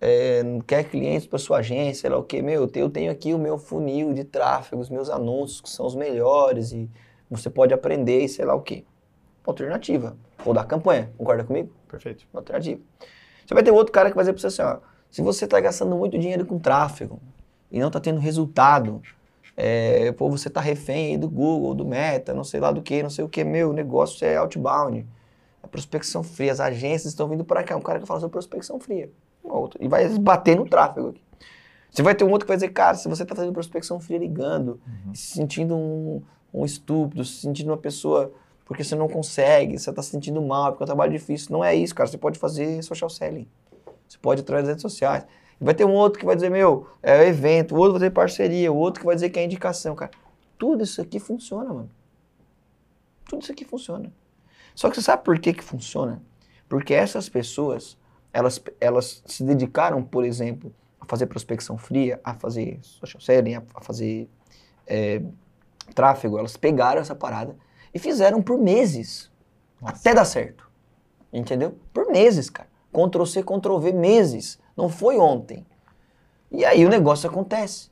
é, 0.00 0.42
quer 0.66 0.84
clientes 0.84 1.26
para 1.26 1.38
sua 1.38 1.58
agência, 1.58 2.02
sei 2.02 2.10
lá 2.10 2.18
o 2.18 2.24
que, 2.24 2.42
meu, 2.42 2.68
eu 2.74 2.90
tenho 2.90 3.12
aqui 3.12 3.32
o 3.32 3.38
meu 3.38 3.58
funil 3.58 4.12
de 4.12 4.24
tráfego, 4.24 4.82
os 4.82 4.90
meus 4.90 5.08
anúncios 5.08 5.60
que 5.60 5.70
são 5.70 5.86
os 5.86 5.94
melhores 5.94 6.72
e 6.72 6.90
você 7.30 7.48
pode 7.48 7.72
aprender 7.72 8.24
e 8.24 8.28
sei 8.28 8.44
lá 8.44 8.54
o 8.54 8.62
que. 8.62 8.84
Alternativa. 9.46 10.16
Ou 10.44 10.54
da 10.54 10.64
campanha, 10.64 11.10
concorda 11.16 11.44
comigo? 11.44 11.70
Perfeito. 11.88 12.26
Uma 12.32 12.40
alternativa. 12.40 12.80
Você 13.46 13.54
vai 13.54 13.62
ter 13.62 13.70
outro 13.70 13.92
cara 13.92 14.10
que 14.10 14.16
vai 14.16 14.22
dizer 14.22 14.32
para 14.32 14.40
você 14.40 14.46
assim, 14.46 14.62
ó, 14.62 14.78
se 15.10 15.22
você 15.22 15.44
está 15.44 15.60
gastando 15.60 15.94
muito 15.94 16.18
dinheiro 16.18 16.44
com 16.44 16.58
tráfego 16.58 17.20
e 17.70 17.78
não 17.78 17.88
está 17.88 18.00
tendo 18.00 18.18
resultado, 18.18 19.00
é, 19.56 20.10
pô, 20.12 20.28
você 20.28 20.48
está 20.48 20.60
refém 20.60 21.12
aí 21.12 21.18
do 21.18 21.28
Google, 21.28 21.74
do 21.74 21.84
Meta, 21.84 22.34
não 22.34 22.44
sei 22.44 22.60
lá 22.60 22.72
do 22.72 22.82
que, 22.82 23.02
não 23.02 23.10
sei 23.10 23.24
o 23.24 23.28
que, 23.28 23.44
meu, 23.44 23.70
o 23.70 23.72
negócio 23.72 24.26
é 24.26 24.36
outbound, 24.36 25.06
é 25.62 25.66
prospecção 25.66 26.22
fria, 26.22 26.50
as 26.50 26.60
agências 26.60 27.12
estão 27.12 27.28
vindo 27.28 27.44
para 27.44 27.62
cá, 27.62 27.76
um 27.76 27.80
cara 27.80 28.00
que 28.00 28.06
fala 28.06 28.20
sobre 28.20 28.32
prospecção 28.32 28.80
fria, 28.80 29.10
outro, 29.42 29.82
e 29.82 29.88
vai 29.88 30.08
bater 30.18 30.56
no 30.56 30.68
tráfego 30.68 31.10
aqui. 31.10 31.22
Você 31.90 32.02
vai 32.02 32.14
ter 32.14 32.24
um 32.24 32.30
outro 32.30 32.44
que 32.44 32.48
vai 32.48 32.56
dizer, 32.56 32.70
cara, 32.70 32.96
se 32.96 33.08
você 33.08 33.22
está 33.22 33.36
fazendo 33.36 33.52
prospecção 33.52 34.00
fria 34.00 34.18
ligando, 34.18 34.80
se 35.12 35.34
sentindo 35.34 35.76
um, 35.76 36.20
um 36.52 36.64
estúpido, 36.64 37.24
se 37.24 37.40
sentindo 37.40 37.70
uma 37.70 37.76
pessoa 37.76 38.32
porque 38.64 38.82
você 38.82 38.94
não 38.94 39.08
consegue, 39.08 39.78
você 39.78 39.90
está 39.90 40.02
se 40.02 40.10
sentindo 40.10 40.40
mal, 40.40 40.72
porque 40.72 40.82
é 40.82 40.84
um 40.84 40.86
trabalho 40.86 41.12
difícil. 41.12 41.52
Não 41.52 41.62
é 41.62 41.74
isso, 41.74 41.94
cara. 41.94 42.08
Você 42.08 42.16
pode 42.16 42.38
fazer 42.38 42.82
social 42.82 43.10
selling. 43.10 43.46
Você 44.08 44.18
pode 44.18 44.40
ir 44.40 44.44
das 44.44 44.66
redes 44.66 44.82
sociais. 44.82 45.24
Vai 45.60 45.74
ter 45.74 45.84
um 45.84 45.92
outro 45.92 46.18
que 46.18 46.26
vai 46.26 46.34
dizer, 46.34 46.50
meu, 46.50 46.88
é 47.02 47.26
evento, 47.26 47.74
o 47.74 47.78
outro 47.78 47.92
vai 47.92 48.00
dizer 48.00 48.10
parceria, 48.10 48.72
o 48.72 48.76
outro 48.76 49.00
que 49.00 49.06
vai 49.06 49.14
dizer 49.14 49.30
que 49.30 49.38
é 49.38 49.44
indicação, 49.44 49.94
cara. 49.94 50.10
Tudo 50.58 50.82
isso 50.82 51.00
aqui 51.00 51.18
funciona, 51.18 51.72
mano. 51.72 51.90
Tudo 53.28 53.42
isso 53.42 53.52
aqui 53.52 53.64
funciona. 53.64 54.12
Só 54.74 54.88
que 54.88 54.96
você 54.96 55.02
sabe 55.02 55.22
por 55.22 55.38
que 55.38 55.52
que 55.52 55.62
funciona? 55.62 56.22
Porque 56.68 56.92
essas 56.92 57.28
pessoas, 57.28 57.96
elas, 58.32 58.62
elas 58.80 59.22
se 59.26 59.44
dedicaram, 59.44 60.02
por 60.02 60.24
exemplo, 60.24 60.74
a 61.00 61.06
fazer 61.06 61.26
prospecção 61.26 61.78
fria, 61.78 62.20
a 62.24 62.34
fazer 62.34 62.78
social 62.82 63.20
selling, 63.20 63.54
a, 63.54 63.62
a 63.74 63.80
fazer 63.80 64.28
é, 64.86 65.22
tráfego. 65.94 66.38
Elas 66.38 66.56
pegaram 66.56 67.00
essa 67.00 67.14
parada 67.14 67.56
e 67.94 67.98
fizeram 67.98 68.42
por 68.42 68.58
meses. 68.58 69.30
Nossa. 69.80 69.94
Até 69.96 70.12
dar 70.14 70.24
certo. 70.24 70.68
Entendeu? 71.32 71.76
Por 71.92 72.08
meses, 72.08 72.50
cara. 72.50 72.68
Ctrl 72.92 73.24
C, 73.24 73.42
Ctrl 73.42 73.78
V, 73.78 73.92
meses. 73.92 74.58
Não 74.76 74.88
foi 74.88 75.16
ontem. 75.18 75.64
E 76.50 76.64
aí 76.64 76.84
o 76.84 76.88
negócio 76.88 77.28
acontece. 77.28 77.90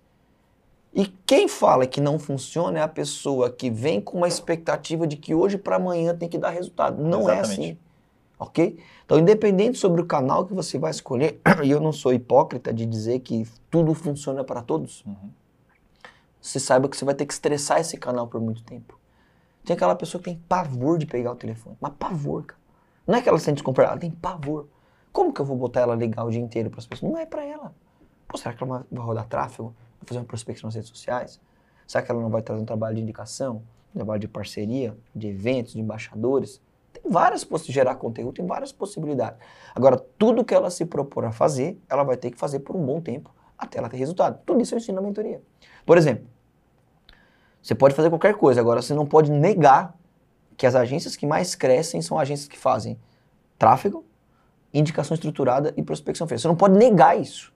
E 0.94 1.06
quem 1.06 1.48
fala 1.48 1.86
que 1.86 2.00
não 2.00 2.18
funciona 2.18 2.78
é 2.78 2.82
a 2.82 2.88
pessoa 2.88 3.50
que 3.50 3.70
vem 3.70 4.00
com 4.00 4.18
uma 4.18 4.28
expectativa 4.28 5.06
de 5.06 5.16
que 5.16 5.34
hoje 5.34 5.56
para 5.56 5.76
amanhã 5.76 6.14
tem 6.14 6.28
que 6.28 6.36
dar 6.38 6.50
resultado. 6.50 7.02
Não 7.02 7.20
é 7.30 7.38
Exatamente. 7.38 7.60
assim. 7.60 7.78
Ok? 8.38 8.78
Então, 9.04 9.18
independente 9.18 9.78
sobre 9.78 10.00
o 10.00 10.06
canal 10.06 10.44
que 10.44 10.52
você 10.52 10.78
vai 10.78 10.90
escolher, 10.90 11.40
e 11.64 11.70
eu 11.70 11.80
não 11.80 11.92
sou 11.92 12.12
hipócrita 12.12 12.72
de 12.72 12.84
dizer 12.84 13.20
que 13.20 13.46
tudo 13.70 13.94
funciona 13.94 14.42
para 14.44 14.60
todos, 14.62 15.02
Uhum. 15.06 15.30
você 16.40 16.58
saiba 16.60 16.88
que 16.88 16.96
você 16.96 17.04
vai 17.04 17.14
ter 17.14 17.24
que 17.24 17.32
estressar 17.32 17.80
esse 17.80 17.96
canal 17.96 18.26
por 18.26 18.40
muito 18.40 18.62
tempo. 18.64 18.98
Tem 19.64 19.75
aquela 19.75 19.94
pessoa 19.94 20.20
que 20.20 20.31
tem 20.31 20.38
pavor 20.48 20.98
de 20.98 21.07
pegar 21.07 21.33
o 21.33 21.37
telefone. 21.37 21.77
Mas 21.81 21.92
pavor, 21.98 22.44
cara. 22.44 22.61
Não 23.07 23.14
é 23.16 23.22
que 23.22 23.29
ela 23.29 23.38
se 23.38 23.44
sente 23.44 23.57
desconfortável, 23.57 23.92
ela 23.92 24.01
tem 24.01 24.11
pavor. 24.11 24.66
Como 25.12 25.33
que 25.33 25.40
eu 25.40 25.44
vou 25.44 25.57
botar 25.57 25.81
ela 25.81 25.94
ligar 25.94 26.25
o 26.25 26.31
dia 26.31 26.40
inteiro 26.40 26.70
para 26.70 26.81
as 26.81 26.87
pessoas? 26.87 27.11
Não 27.12 27.18
é 27.18 27.27
para 27.27 27.44
ela. 27.44 27.75
Pô, 28.27 28.38
será 28.38 28.55
que 28.55 28.62
ela 28.62 28.79
vai- 28.79 28.85
vai 28.90 29.05
rodar 29.05 29.27
tráfego? 29.29 29.75
Vai 30.01 30.07
fazer 30.07 30.18
uma 30.20 30.25
prospecção 30.27 30.66
nas 30.68 30.75
redes 30.75 30.88
sociais? 30.88 31.40
Será 31.87 32.03
que 32.05 32.11
ela 32.11 32.20
não 32.20 32.31
vai 32.31 32.42
trazer 32.42 32.62
um 32.62 32.64
trabalho 32.64 32.96
de 32.96 33.03
indicação? 33.03 33.62
Um 33.94 33.98
trabalho 33.98 34.20
de 34.20 34.29
parceria? 34.29 34.96
De 35.14 35.29
eventos, 35.29 35.75
de 35.75 35.81
embaixadores? 35.81 36.61
Tem 36.92 37.03
várias 37.11 37.44
possibilidades. 37.44 37.75
Gerar 37.75 37.94
conteúdo, 37.96 38.35
tem 38.35 38.46
várias 38.46 38.72
possibilidades. 38.72 39.38
Agora, 39.75 39.96
tudo 40.18 40.44
que 40.44 40.55
ela 40.55 40.70
se 40.70 40.85
propor 40.87 41.25
a 41.25 41.33
fazer, 41.33 41.79
ela 41.88 42.03
vai 42.03 42.16
ter 42.16 42.31
que 42.31 42.38
fazer 42.38 42.61
por 42.61 42.75
um 42.77 42.85
bom 42.85 43.01
tempo 43.01 43.31
até 43.59 43.79
ela 43.79 43.88
ter 43.88 43.96
resultado. 43.96 44.40
Tudo 44.46 44.61
isso 44.62 44.75
eu 44.75 44.79
ensino 44.79 44.96
na 44.96 45.07
mentoria. 45.07 45.40
Por 45.85 45.98
exemplo, 45.98 46.27
você 47.62 47.75
pode 47.75 47.94
fazer 47.94 48.09
qualquer 48.11 48.35
coisa, 48.35 48.61
agora 48.61 48.83
você 48.83 48.92
não 48.94 49.07
pode 49.07 49.31
negar 49.31 49.94
que 50.57 50.66
as 50.66 50.75
agências 50.75 51.16
que 51.16 51.27
mais 51.27 51.55
crescem 51.55 52.03
são 52.03 52.18
agências 52.18 52.48
que 52.48 52.59
fazem 52.59 52.98
tráfego, 53.59 54.05
indicação 54.75 55.14
estruturada 55.14 55.72
e 55.77 55.83
prospecção 55.83 56.27
fria. 56.27 56.38
Você 56.38 56.48
não 56.48 56.57
pode 56.57 56.77
negar 56.77 57.18
isso. 57.18 57.53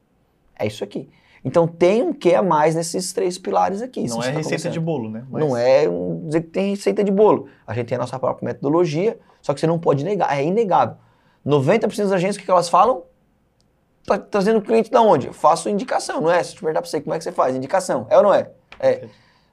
É 0.58 0.66
isso 0.66 0.84
aqui. 0.84 1.08
Então 1.44 1.66
tem 1.66 2.02
um 2.02 2.12
que 2.12 2.34
a 2.34 2.42
mais 2.42 2.74
nesses 2.74 3.12
três 3.12 3.38
pilares 3.38 3.82
aqui. 3.82 4.06
Não 4.08 4.22
é 4.22 4.32
tá 4.32 4.38
receita 4.38 4.70
de 4.70 4.80
bolo, 4.80 5.10
né? 5.10 5.24
Mas- 5.30 5.44
Não 5.44 5.56
é 5.56 5.88
um, 5.88 6.26
dizer 6.26 6.40
que 6.42 6.48
tem 6.48 6.70
receita 6.70 7.04
de 7.04 7.10
bolo. 7.12 7.48
A 7.66 7.74
gente 7.74 7.86
tem 7.88 7.96
a 7.96 8.00
nossa 8.00 8.18
própria 8.18 8.46
metodologia, 8.46 9.18
só 9.42 9.52
que 9.54 9.60
você 9.60 9.66
não 9.66 9.78
pode 9.78 10.04
negar, 10.04 10.36
é 10.36 10.44
inegável. 10.44 10.96
90% 11.44 12.04
das 12.04 12.12
agências, 12.12 12.36
o 12.36 12.38
que 12.40 12.44
que 12.44 12.50
elas 12.50 12.68
falam? 12.68 13.02
Tá 14.04 14.18
trazendo 14.18 14.60
cliente 14.60 14.90
da 14.90 15.00
onde? 15.02 15.26
Eu 15.28 15.32
faço 15.32 15.68
indicação, 15.68 16.20
não 16.20 16.30
é? 16.30 16.42
Se 16.42 16.50
eu 16.52 16.54
te 16.56 16.60
perguntar 16.60 16.80
pra 16.80 16.90
você, 16.90 17.00
como 17.00 17.14
é 17.14 17.18
que 17.18 17.24
você 17.24 17.32
faz? 17.32 17.54
Indicação, 17.54 18.06
é 18.08 18.16
ou 18.16 18.22
não 18.22 18.34
é? 18.34 18.50
É. 18.80 19.06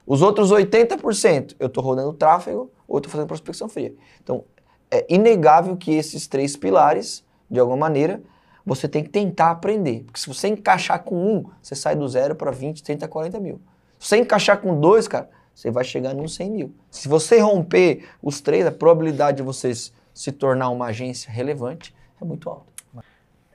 Os 0.06 0.22
outros 0.22 0.50
80%, 0.50 1.56
eu 1.58 1.68
tô 1.68 1.80
rodando 1.80 2.12
tráfego 2.12 2.70
ou 2.86 3.00
tô 3.00 3.08
fazendo 3.08 3.26
prospecção 3.26 3.68
fria. 3.68 3.94
Então, 4.22 4.44
é 4.90 5.06
inegável 5.08 5.76
que 5.76 5.92
esses 5.92 6.26
três 6.26 6.56
pilares, 6.56 7.24
de 7.50 7.58
alguma 7.58 7.76
maneira, 7.76 8.22
você 8.64 8.88
tem 8.88 9.02
que 9.02 9.10
tentar 9.10 9.50
aprender. 9.50 10.04
Porque 10.04 10.20
se 10.20 10.26
você 10.26 10.48
encaixar 10.48 11.02
com 11.02 11.16
um, 11.16 11.44
você 11.60 11.74
sai 11.74 11.96
do 11.96 12.06
zero 12.08 12.34
para 12.34 12.50
20, 12.50 12.82
30, 12.82 13.08
40 13.08 13.40
mil. 13.40 13.60
Se 13.98 14.08
você 14.08 14.16
encaixar 14.18 14.60
com 14.60 14.78
dois, 14.78 15.08
cara, 15.08 15.30
você 15.54 15.70
vai 15.70 15.84
chegar 15.84 16.14
nos 16.14 16.34
100 16.34 16.50
mil. 16.50 16.74
Se 16.90 17.08
você 17.08 17.38
romper 17.38 18.06
os 18.22 18.40
três, 18.40 18.66
a 18.66 18.72
probabilidade 18.72 19.38
de 19.38 19.42
você 19.42 19.72
se 19.72 20.32
tornar 20.32 20.68
uma 20.70 20.86
agência 20.86 21.30
relevante 21.30 21.94
é 22.20 22.24
muito 22.24 22.48
alta. 22.48 22.72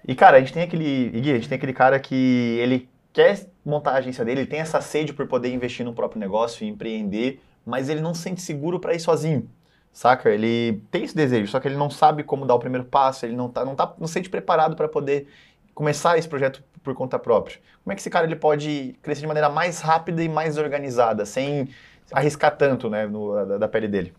E, 0.07 0.15
cara, 0.15 0.37
a 0.37 0.39
gente 0.39 0.53
tem 0.53 0.63
aquele. 0.63 1.09
Gui, 1.09 1.31
a 1.31 1.35
gente 1.35 1.49
tem 1.49 1.57
aquele 1.57 1.73
cara 1.73 1.99
que 1.99 2.57
ele 2.59 2.89
quer 3.13 3.47
montar 3.65 3.91
a 3.91 3.95
agência 3.95 4.23
dele, 4.23 4.41
ele 4.41 4.49
tem 4.49 4.59
essa 4.59 4.81
sede 4.81 5.13
por 5.13 5.27
poder 5.27 5.53
investir 5.53 5.85
no 5.85 5.93
próprio 5.93 6.19
negócio 6.19 6.65
e 6.65 6.69
empreender, 6.69 7.41
mas 7.65 7.89
ele 7.89 8.01
não 8.01 8.13
se 8.13 8.21
sente 8.21 8.41
seguro 8.41 8.79
para 8.79 8.93
ir 8.93 8.99
sozinho. 8.99 9.49
Saca? 9.91 10.29
Ele 10.29 10.83
tem 10.91 11.03
esse 11.03 11.15
desejo, 11.15 11.51
só 11.51 11.59
que 11.59 11.67
ele 11.67 11.75
não 11.75 11.89
sabe 11.89 12.23
como 12.23 12.45
dar 12.45 12.55
o 12.55 12.59
primeiro 12.59 12.85
passo, 12.85 13.25
ele 13.25 13.35
não 13.35 13.49
tá, 13.49 13.65
não 13.65 13.75
tá, 13.75 13.93
não 13.97 14.07
se 14.07 14.13
sente 14.13 14.29
preparado 14.29 14.75
para 14.75 14.87
poder 14.87 15.27
começar 15.73 16.17
esse 16.17 16.27
projeto 16.27 16.63
por 16.83 16.93
conta 16.93 17.17
própria. 17.17 17.57
Como 17.83 17.91
é 17.91 17.95
que 17.95 18.01
esse 18.01 18.09
cara 18.09 18.25
ele 18.25 18.35
pode 18.35 18.95
crescer 19.01 19.21
de 19.21 19.27
maneira 19.27 19.49
mais 19.49 19.81
rápida 19.81 20.23
e 20.23 20.29
mais 20.29 20.57
organizada, 20.57 21.25
sem 21.25 21.69
arriscar 22.11 22.55
tanto, 22.55 22.89
né, 22.89 23.07
no- 23.07 23.45
da, 23.45 23.57
da 23.57 23.67
pele 23.67 23.87
dele? 23.87 24.13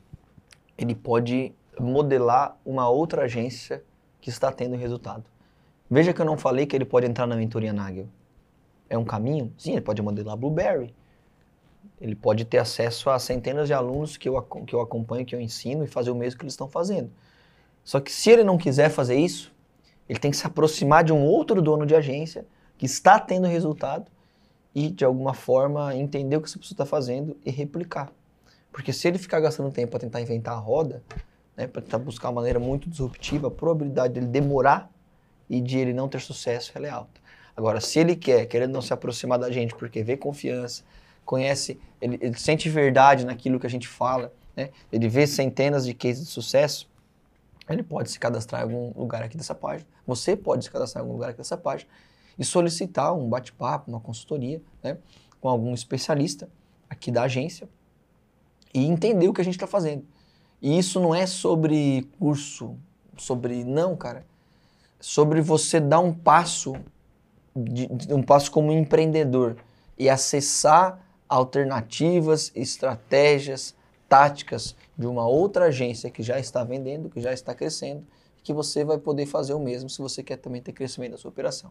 Ele 0.77 0.95
pode 0.95 1.53
modelar 1.79 2.57
uma 2.65 2.89
outra 2.89 3.23
agência 3.23 3.83
que 4.21 4.29
está 4.29 4.51
tendo 4.53 4.77
resultado. 4.77 5.25
Veja 5.91 6.13
que 6.13 6.21
eu 6.21 6.27
não 6.27 6.37
falei 6.37 6.67
que 6.67 6.77
ele 6.77 6.85
pode 6.85 7.07
entrar 7.07 7.27
na 7.27 7.37
mentoria 7.37 7.73
Nagel. 7.73 8.07
É 8.91 8.99
um 8.99 9.05
caminho? 9.05 9.53
Sim, 9.57 9.73
ele 9.73 9.81
pode 9.81 10.03
modelar 10.03 10.37
Blueberry. 10.37 10.93
Ele 12.01 12.17
pode 12.17 12.45
ter 12.45 12.59
acesso 12.59 13.09
a 13.09 13.19
centenas 13.19 13.69
de 13.69 13.73
alunos 13.73 14.17
que 14.17 14.29
eu, 14.29 14.43
que 14.43 14.75
eu 14.75 14.81
acompanho, 14.81 15.25
que 15.25 15.35
eu 15.35 15.41
ensino 15.41 15.85
e 15.85 15.87
fazer 15.87 16.11
o 16.11 16.15
mesmo 16.15 16.39
que 16.39 16.45
eles 16.45 16.55
estão 16.55 16.69
fazendo. 16.69 17.11
Só 17.85 18.01
que 18.01 18.11
se 18.11 18.31
ele 18.31 18.43
não 18.43 18.59
quiser 18.59 18.91
fazer 18.91 19.15
isso, 19.15 19.53
ele 20.09 20.19
tem 20.19 20.31
que 20.31 20.37
se 20.37 20.47
aproximar 20.47 21.05
de 21.05 21.13
um 21.13 21.25
outro 21.25 21.63
dono 21.63 21.87
de 21.87 21.95
agência 21.95 22.45
que 22.77 22.85
está 22.85 23.19
tendo 23.21 23.47
resultado 23.47 24.11
e, 24.75 24.91
de 24.91 25.05
alguma 25.05 25.35
forma, 25.35 25.95
entender 25.95 26.37
o 26.37 26.41
que 26.41 26.49
essa 26.49 26.59
pessoa 26.59 26.75
está 26.75 26.87
fazendo 26.87 27.37
e 27.45 27.51
replicar. 27.51 28.13
Porque 28.73 28.93
se 28.93 29.07
ele 29.07 29.19
ficar 29.19 29.39
gastando 29.41 29.71
tempo 29.71 29.93
para 29.93 30.01
tentar 30.01 30.21
inventar 30.21 30.55
a 30.55 30.59
roda, 30.59 31.03
né, 31.57 31.67
para 31.67 31.83
tentar 31.83 31.99
buscar 31.99 32.29
uma 32.29 32.37
maneira 32.37 32.59
muito 32.59 32.89
disruptiva, 32.89 33.49
a 33.49 33.51
probabilidade 33.51 34.15
dele 34.15 34.27
demorar 34.27 34.91
e 35.49 35.61
de 35.61 35.79
ele 35.79 35.93
não 35.93 36.09
ter 36.09 36.21
sucesso 36.21 36.73
é 36.77 36.89
alta. 36.89 37.20
Agora, 37.57 37.81
se 37.81 37.99
ele 37.99 38.17
quer, 38.17 38.47
querendo 38.47 38.73
não 38.73 38.83
se 38.83 38.93
aproximar 38.93 39.39
da 39.39 39.51
gente, 39.51 39.75
porque 39.75 40.03
vê 40.03 40.17
confiança, 40.17 40.83
conhece, 41.25 41.79
ele, 42.01 42.19
ele 42.21 42.39
sente 42.39 42.69
verdade 42.69 43.25
naquilo 43.25 43.61
que 43.61 43.67
a 43.67 43.71
gente 43.71 43.87
fala, 43.87 44.33
né, 44.57 44.71
ele 44.93 45.09
vê 45.09 45.27
centenas 45.27 45.85
de 45.85 45.95
cases 45.95 46.27
de 46.27 46.31
sucesso, 46.31 46.89
ele 47.69 47.83
pode 47.83 48.11
se 48.11 48.19
cadastrar 48.19 48.63
em 48.63 48.65
algum 48.65 48.99
lugar 48.99 49.23
aqui 49.23 49.37
dessa 49.37 49.55
página. 49.55 49.89
Você 50.07 50.37
pode 50.37 50.65
se 50.65 50.71
cadastrar 50.71 51.03
em 51.03 51.07
algum 51.07 51.15
lugar 51.15 51.31
aqui 51.31 51.39
dessa 51.39 51.57
página 51.57 51.89
e 52.39 52.45
solicitar 52.45 53.15
um 53.15 53.29
bate-papo, 53.29 53.91
uma 53.91 54.01
consultoria, 54.01 54.61
né, 54.83 54.99
com 55.41 55.49
algum 55.49 55.73
especialista 55.73 56.49
aqui 56.89 57.13
da 57.13 57.23
agência 57.23 57.69
e 58.75 58.85
entender 58.85 59.29
o 59.29 59.33
que 59.33 59.41
a 59.41 59.45
gente 59.45 59.55
está 59.55 59.67
fazendo. 59.67 60.05
E 60.61 60.79
isso 60.79 61.01
não 61.01 61.15
é 61.15 61.27
sobre 61.27 62.09
curso, 62.19 62.77
sobre 63.17 63.65
não, 63.65 63.97
cara. 63.97 64.27
Sobre 64.99 65.41
você 65.41 65.81
dar 65.81 66.01
um 66.01 66.13
passo, 66.13 66.75
de, 67.65 67.87
de- 67.87 68.15
um 68.15 68.23
passo 68.23 68.51
como 68.51 68.71
empreendedor 68.73 69.57
e 69.99 70.09
acessar 70.09 70.99
alternativas, 71.29 72.51
estratégias, 72.55 73.75
táticas 74.09 74.75
de 74.97 75.07
uma 75.07 75.27
outra 75.27 75.67
agência 75.67 76.11
que 76.11 76.23
já 76.23 76.39
está 76.39 76.65
vendendo, 76.65 77.09
que 77.09 77.21
já 77.21 77.33
está 77.33 77.55
crescendo, 77.55 78.05
que 78.43 78.53
você 78.53 78.85
vai 78.85 78.99
poder 78.99 79.27
fazer 79.27 79.55
o 79.55 79.61
mesmo 79.61 79.89
se 79.89 80.01
você 80.03 80.23
quer 80.23 80.37
também 80.37 80.61
ter 80.63 80.73
crescimento 80.73 81.13
da 81.13 81.19
sua 81.19 81.29
operação. 81.31 81.71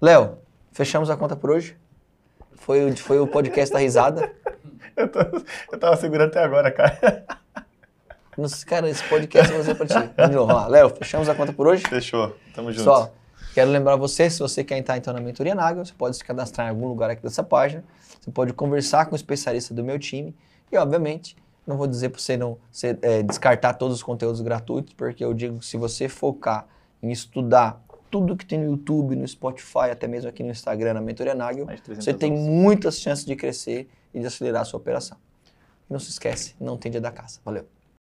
Léo, 0.00 0.38
fechamos 0.72 1.10
a 1.10 1.16
conta 1.16 1.36
por 1.36 1.50
hoje? 1.50 1.76
Foi, 2.56 2.90
o- 2.90 2.96
foi 2.96 3.18
o 3.20 3.26
podcast 3.26 3.72
da 3.72 3.80
risada. 3.80 4.32
Eu, 4.96 5.08
tô- 5.10 5.18
eu 5.72 5.78
tava 5.78 5.96
segurando 5.96 6.28
até 6.28 6.38
agora, 6.44 6.70
cara. 6.70 7.24
Cara, 8.66 8.88
esse 8.88 9.02
podcast 9.08 9.52
vai 9.52 9.62
ser 9.62 9.74
pra 9.74 9.86
ti. 9.86 9.94
Léo, 10.70 10.90
fechamos 10.90 11.28
a 11.28 11.34
conta 11.34 11.52
por 11.52 11.66
hoje? 11.66 11.82
Fechou. 11.88 12.36
Tamo 12.54 12.70
junto. 12.70 12.84
Pessoal, 12.84 13.12
quero 13.54 13.70
lembrar 13.70 13.96
você, 13.96 14.28
se 14.28 14.40
você 14.40 14.64
quer 14.64 14.76
entrar 14.76 14.96
então 14.96 15.14
na 15.14 15.20
mentoria 15.20 15.54
Nagel, 15.54 15.84
você 15.84 15.94
pode 15.96 16.16
se 16.16 16.24
cadastrar 16.24 16.66
em 16.66 16.70
algum 16.70 16.88
lugar 16.88 17.08
aqui 17.08 17.22
dessa 17.22 17.42
página. 17.42 17.84
Você 18.20 18.30
pode 18.30 18.52
conversar 18.52 19.06
com 19.06 19.12
o 19.12 19.16
especialista 19.16 19.72
do 19.72 19.84
meu 19.84 19.98
time. 19.98 20.34
E, 20.72 20.76
obviamente, 20.76 21.36
não 21.66 21.76
vou 21.76 21.86
dizer 21.86 22.08
para 22.08 22.20
você 22.20 22.36
não 22.36 22.58
você, 22.70 22.98
é, 23.00 23.22
descartar 23.22 23.74
todos 23.74 23.96
os 23.96 24.02
conteúdos 24.02 24.40
gratuitos, 24.40 24.92
porque 24.94 25.24
eu 25.24 25.32
digo 25.32 25.60
que 25.60 25.66
se 25.66 25.76
você 25.76 26.08
focar 26.08 26.66
em 27.02 27.10
estudar 27.10 27.82
tudo 28.10 28.36
que 28.36 28.44
tem 28.44 28.58
no 28.58 28.72
YouTube, 28.72 29.16
no 29.16 29.26
Spotify, 29.26 29.90
até 29.90 30.06
mesmo 30.06 30.28
aqui 30.28 30.42
no 30.42 30.50
Instagram, 30.50 30.94
na 30.94 31.00
mentoria 31.00 31.34
Nagel, 31.34 31.66
Mais 31.66 31.78
de 31.78 31.84
300 31.84 32.04
você 32.04 32.14
tem 32.14 32.32
horas. 32.32 32.44
muitas 32.44 33.00
chances 33.00 33.24
de 33.24 33.34
crescer 33.34 33.88
e 34.12 34.20
de 34.20 34.26
acelerar 34.26 34.62
a 34.62 34.64
sua 34.64 34.78
operação. 34.78 35.16
E 35.88 35.92
não 35.92 36.00
se 36.00 36.10
esquece, 36.10 36.54
não 36.60 36.76
tem 36.76 36.90
dia 36.92 37.00
da 37.00 37.10
caça. 37.10 37.40
Valeu! 37.44 37.73